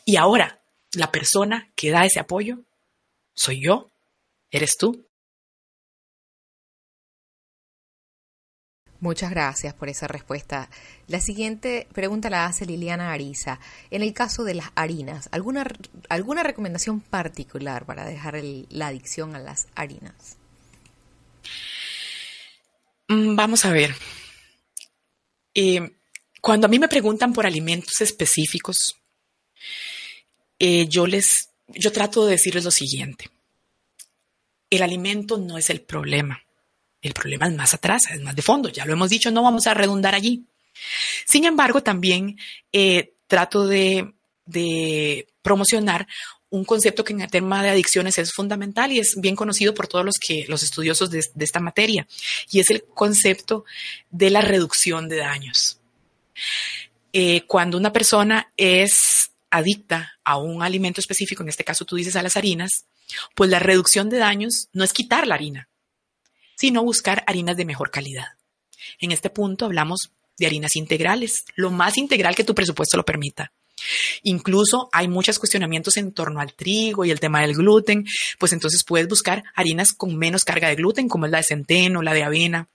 [0.05, 0.63] Y ahora,
[0.93, 2.61] la persona que da ese apoyo
[3.35, 3.91] soy yo,
[4.51, 5.07] eres tú.
[9.05, 10.71] Muchas gracias por esa respuesta.
[11.09, 13.61] La siguiente pregunta la hace Liliana Ariza.
[13.91, 15.67] En el caso de las harinas, ¿alguna,
[16.09, 18.41] alguna recomendación particular para dejar
[18.71, 20.39] la adicción a las harinas?
[23.09, 23.95] Mm, vamos a ver.
[25.53, 25.87] Eh,
[26.41, 28.97] cuando a mí me preguntan por alimentos específicos,
[30.59, 33.29] eh, yo les, yo trato de decirles lo siguiente.
[34.71, 36.44] El alimento no es el problema.
[37.05, 38.71] El problema es más atrás, es más de fondo.
[38.71, 40.43] Ya lo hemos dicho, no vamos a redundar allí.
[41.27, 42.39] Sin embargo, también
[42.73, 44.15] eh, trato de,
[45.43, 46.07] promocionar
[46.49, 49.87] un concepto que en el tema de adicciones es fundamental y es bien conocido por
[49.87, 52.07] todos los que los estudiosos de, esta materia
[52.51, 53.65] y es el concepto
[54.11, 55.79] de la reducción de daños.
[57.13, 62.17] Eh, cuando una persona es adicta a un alimento específico, en este caso tú dices
[62.17, 62.87] a las harinas,
[63.35, 65.69] pues la reducción de daños no es quitar la harina,
[66.57, 68.29] sino buscar harinas de mejor calidad.
[69.01, 73.53] En este punto hablamos de harinas integrales, lo más integral que tu presupuesto lo permita.
[74.23, 78.05] Incluso hay muchos cuestionamientos en torno al trigo y el tema del gluten,
[78.39, 82.03] pues entonces puedes buscar harinas con menos carga de gluten, como es la de centeno,
[82.03, 82.69] la de avena,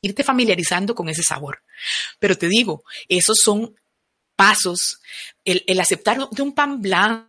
[0.00, 1.62] irte familiarizando con ese sabor.
[2.18, 3.74] Pero te digo, esos son
[4.36, 5.00] pasos,
[5.44, 7.27] el, el aceptar de un pan blanco.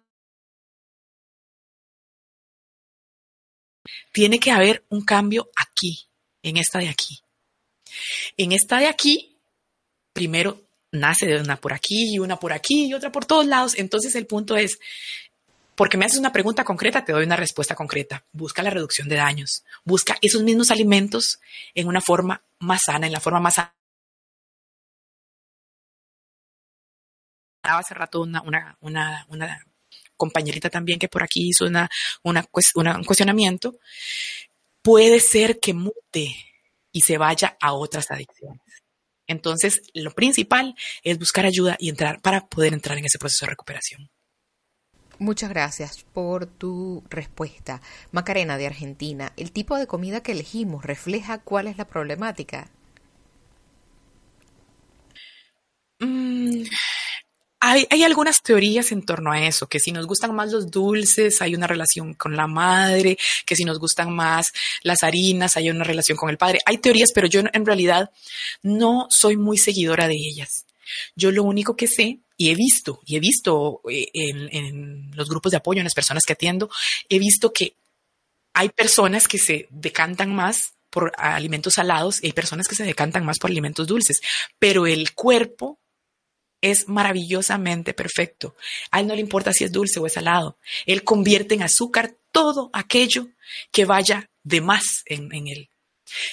[4.11, 6.09] Tiene que haber un cambio aquí,
[6.41, 7.21] en esta de aquí.
[8.37, 9.37] En esta de aquí,
[10.13, 13.77] primero nace de una por aquí y una por aquí y otra por todos lados.
[13.77, 14.79] Entonces el punto es,
[15.75, 18.25] porque me haces una pregunta concreta, te doy una respuesta concreta.
[18.31, 19.63] Busca la reducción de daños.
[19.83, 21.39] Busca esos mismos alimentos
[21.73, 23.75] en una forma más sana, en la forma más sana.
[27.61, 29.27] Hace rato una,
[30.19, 31.89] compañerita también que por aquí hizo una,
[32.23, 33.79] un cuestionamiento.
[34.83, 36.35] Puede ser que mute
[36.91, 38.61] y se vaya a otras adicciones.
[39.27, 43.51] Entonces, lo principal es buscar ayuda y entrar para poder entrar en ese proceso de
[43.51, 44.09] recuperación.
[45.19, 47.81] Muchas gracias por tu respuesta.
[48.11, 52.71] Macarena de Argentina, ¿el tipo de comida que elegimos refleja cuál es la problemática?
[57.69, 61.55] Hay, algunas teorías en torno a eso, que si nos gustan más los dulces, hay
[61.55, 64.51] una relación con la madre, que si nos gustan más
[64.81, 66.59] las harinas, hay una relación con el padre.
[66.65, 68.11] Hay teorías, pero yo en realidad
[68.63, 70.65] no soy muy seguidora de ellas.
[71.15, 75.51] Yo lo único que sé, y he visto, y he visto eh, en, los grupos
[75.51, 76.69] de apoyo, en las personas que atiendo,
[77.09, 77.75] he visto que
[78.53, 83.23] hay personas que se decantan más por alimentos salados y hay personas que se decantan
[83.23, 84.21] más por alimentos dulces,
[84.57, 85.77] pero el cuerpo
[86.61, 88.55] es maravillosamente perfecto.
[88.91, 90.57] A él no le importa si es dulce o es salado.
[90.85, 93.27] Él convierte en azúcar todo aquello
[93.71, 95.69] que vaya de más en, él.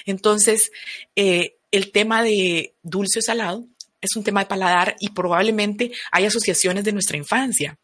[0.04, 0.70] Entonces,
[1.14, 3.66] eh, el tema de dulce o salado
[4.00, 7.78] es un tema de paladar y probablemente hay asociaciones de nuestra infancia.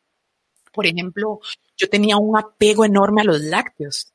[0.73, 1.41] Por ejemplo,
[1.77, 4.13] yo tenía un apego enorme a los lácteos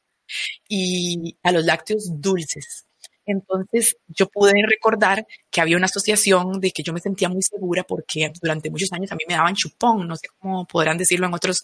[0.67, 2.86] y a los lácteos dulces.
[3.27, 7.83] Entonces yo pude recordar que había una asociación de que yo me sentía muy segura
[7.83, 11.33] porque durante muchos años a mí me daban chupón, no sé cómo podrán decirlo en
[11.33, 11.63] otros,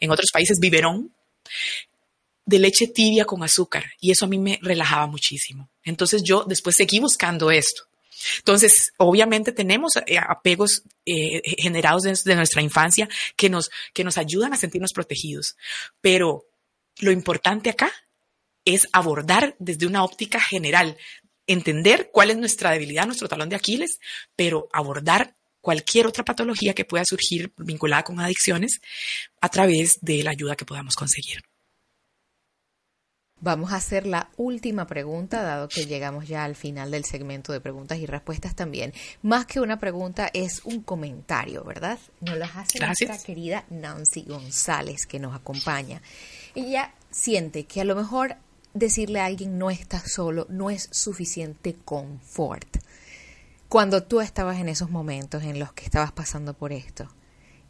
[0.00, 1.12] en otros países, biberón,
[2.44, 5.70] de leche tibia con azúcar y eso a mí me relajaba muchísimo.
[5.84, 7.84] Entonces yo después seguí buscando esto.
[8.38, 14.52] Entonces, obviamente tenemos eh, apegos eh, generados desde nuestra infancia que nos, que nos ayudan
[14.52, 15.56] a sentirnos protegidos.
[16.00, 16.44] Pero
[17.00, 17.92] lo importante acá
[18.64, 20.96] es abordar desde una óptica general,
[21.46, 23.98] entender cuál es nuestra debilidad, nuestro talón de Aquiles,
[24.36, 28.80] pero abordar cualquier otra patología que pueda surgir vinculada con adicciones
[29.40, 31.42] a través de la ayuda que podamos conseguir.
[33.40, 37.60] Vamos a hacer la última pregunta, dado que llegamos ya al final del segmento de
[37.60, 38.94] preguntas y respuestas también.
[39.20, 41.98] Más que una pregunta, es un comentario, ¿verdad?
[42.20, 46.00] Nos las hace nuestra querida Nancy González, que nos acompaña.
[46.54, 48.36] Ella siente que a lo mejor
[48.74, 52.76] decirle a alguien no estás solo no es suficiente confort.
[53.68, 57.08] Cuando tú estabas en esos momentos en los que estabas pasando por esto,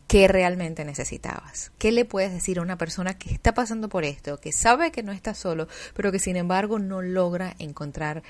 [0.08, 1.72] qué realmente necesitabas.
[1.78, 5.02] ¿Qué le puedes decir a una persona que está pasando por esto, que sabe que
[5.02, 8.22] no está solo, pero que sin embargo no logra encontrar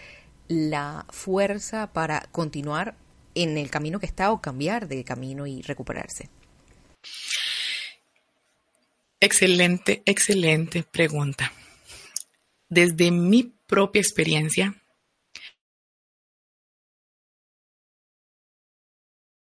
[0.47, 2.97] la fuerza para continuar
[3.35, 6.29] en el camino que está o cambiar de camino y recuperarse?
[9.21, 11.51] Excelente, excelente pregunta.
[12.69, 14.75] Desde mi propia experiencia,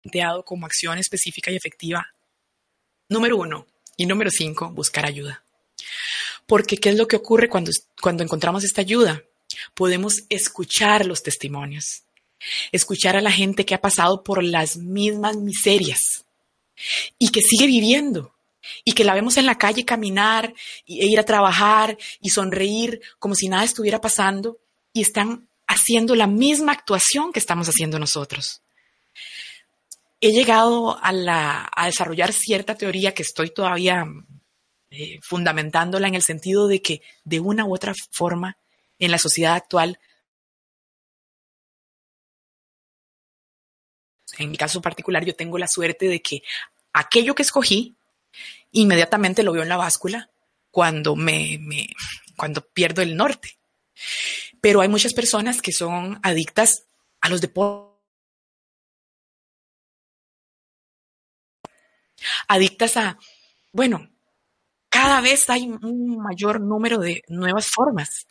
[0.01, 2.16] planteado como acción específica y efectiva
[3.09, 3.68] Número uno.
[3.97, 5.43] Y número cinco, buscar ayuda.
[6.47, 9.24] Porque ¿qué es lo que ocurre cuando, cuando encontramos esta ayuda?
[9.74, 12.03] Podemos escuchar los testimonios,
[12.72, 16.26] escuchar a la gente que ha pasado por las mismas miserias
[17.18, 18.34] y que sigue viviendo
[18.84, 20.53] y que la vemos en la calle caminar
[20.88, 24.59] e ir a trabajar y sonreír como si nada estuviera pasando
[24.93, 28.61] y están haciendo la misma actuación que estamos haciendo nosotros.
[30.22, 34.05] He llegado a, desarrollar cierta teoría que estoy todavía
[34.89, 38.57] eh, fundamentándola en el sentido de que de una u otra forma
[38.97, 39.99] en la sociedad actual,
[44.38, 46.41] en mi caso particular, yo tengo la suerte de que
[46.93, 47.95] aquello que escogí,
[48.76, 50.30] inmediatamente lo veo en la báscula
[50.71, 51.59] cuando me,
[52.38, 53.57] cuando pierdo el norte.
[54.61, 56.86] Pero hay muchas personas que son adictas
[57.21, 57.95] a los deportes
[62.47, 63.17] adictas a,
[63.71, 64.09] bueno,
[64.89, 68.28] cada vez hay un mayor número de nuevas formas.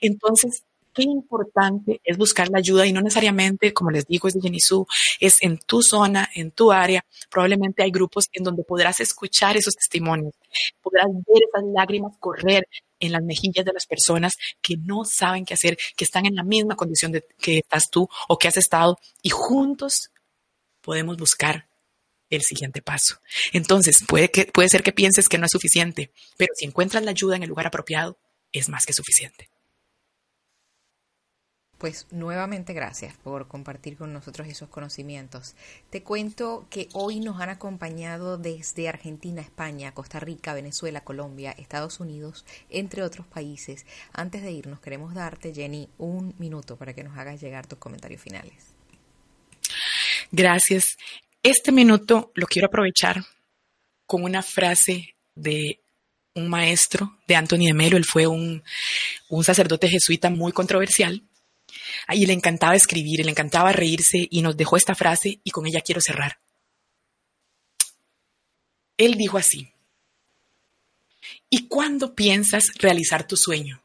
[0.00, 0.64] Entonces,
[0.94, 4.86] qué importante es buscar la ayuda y no necesariamente, como les digo, es de Genisu,
[5.18, 7.04] es en tu zona, en tu área.
[7.30, 10.34] Probablemente hay grupos en donde podrás escuchar esos testimonios,
[10.82, 12.66] podrás ver esas lágrimas correr
[12.98, 16.44] en las mejillas de las personas que no saben qué hacer, que están en la
[16.44, 20.10] misma condición que estás tú o que has estado y juntos
[20.82, 21.68] podemos buscar
[22.30, 23.16] el siguiente paso.
[23.52, 27.10] Entonces, puede, que, puede ser que pienses que no es suficiente, pero si encuentras la
[27.10, 28.18] ayuda en el lugar apropiado,
[28.52, 29.50] es más que suficiente.
[31.80, 35.54] Pues nuevamente gracias por compartir con nosotros esos conocimientos.
[35.88, 41.98] Te cuento que hoy nos han acompañado desde Argentina, España, Costa Rica, Venezuela, Colombia, Estados
[41.98, 43.86] Unidos, entre otros países.
[44.12, 48.20] Antes de irnos, queremos darte, Jenny, un minuto para que nos hagas llegar tus comentarios
[48.20, 48.74] finales.
[50.30, 50.98] Gracias.
[51.42, 53.24] Este minuto lo quiero aprovechar
[54.04, 55.80] con una frase de
[56.34, 57.96] un maestro de Anthony de Melo.
[57.96, 58.62] Él fue un,
[59.42, 61.22] sacerdote jesuita muy controversial.
[62.08, 65.80] Y le encantaba escribir, le encantaba reírse y nos dejó esta frase y con ella
[65.80, 66.38] quiero cerrar.
[68.96, 69.72] Él dijo así,
[71.48, 73.82] ¿y cuándo piensas realizar tu sueño?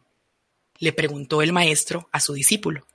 [0.77, 2.85] Le preguntó el maestro a su discípulo.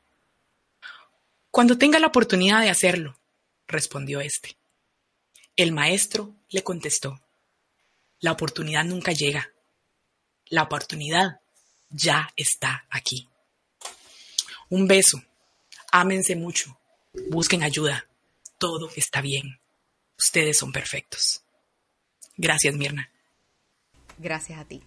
[1.51, 3.19] Cuando tenga la oportunidad de hacerlo,
[3.67, 4.57] respondió éste.
[5.57, 7.21] El maestro le contestó,
[8.21, 9.51] la oportunidad nunca llega.
[10.51, 11.41] La oportunidad
[11.89, 13.30] ya está aquí.
[14.71, 15.23] Un beso.
[15.93, 16.79] Ámense mucho.
[17.29, 18.07] Busquen ayuda.
[18.59, 19.61] Todo está bien.
[20.19, 21.43] Ustedes son perfectos.
[22.37, 23.11] Gracias, Mirna.
[24.19, 24.83] Gracias a ti.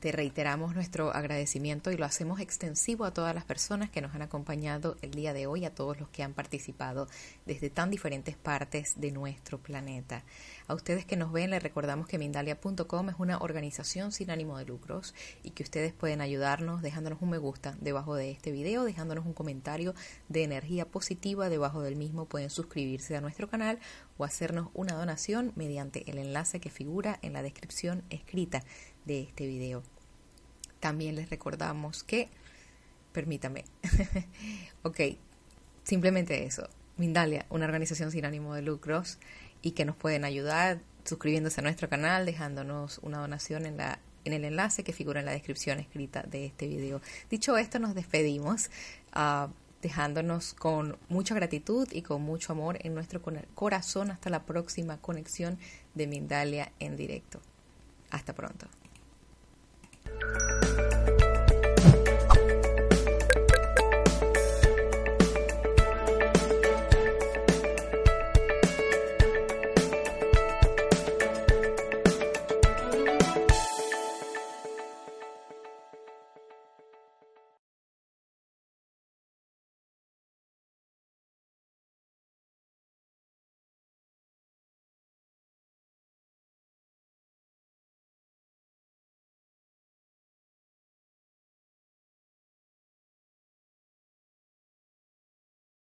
[0.00, 4.22] Te reiteramos nuestro agradecimiento y lo hacemos extensivo a todas las personas que nos han
[4.22, 7.08] acompañado el día de hoy, a todos los que han participado
[7.46, 10.22] desde tan diferentes partes de nuestro planeta.
[10.68, 14.66] A ustedes que nos ven les recordamos que Mindalia.com es una organización sin ánimo de
[14.66, 19.26] lucros y que ustedes pueden ayudarnos dejándonos un me gusta debajo de este video, dejándonos
[19.26, 19.96] un comentario
[20.28, 22.26] de energía positiva debajo del mismo.
[22.26, 23.80] Pueden suscribirse a nuestro canal
[24.16, 28.62] o hacernos una donación mediante el enlace que figura en la descripción escrita
[29.04, 29.82] de este video.
[30.80, 32.28] También les recordamos que,
[33.12, 33.64] permítame,
[34.82, 35.00] ok,
[35.84, 39.18] simplemente eso, Mindalia, una organización sin ánimo de lucros
[39.62, 44.34] y que nos pueden ayudar suscribiéndose a nuestro canal, dejándonos una donación en la en
[44.34, 47.00] el enlace que figura en la descripción escrita de este video.
[47.30, 48.68] Dicho esto, nos despedimos.
[49.16, 49.50] Uh,
[49.82, 53.22] dejándonos con mucha gratitud y con mucho amor en nuestro
[53.54, 55.58] corazón hasta la próxima conexión
[55.94, 57.40] de Mindalia en directo.
[58.10, 58.66] Hasta pronto.
[60.10, 60.77] Thank you.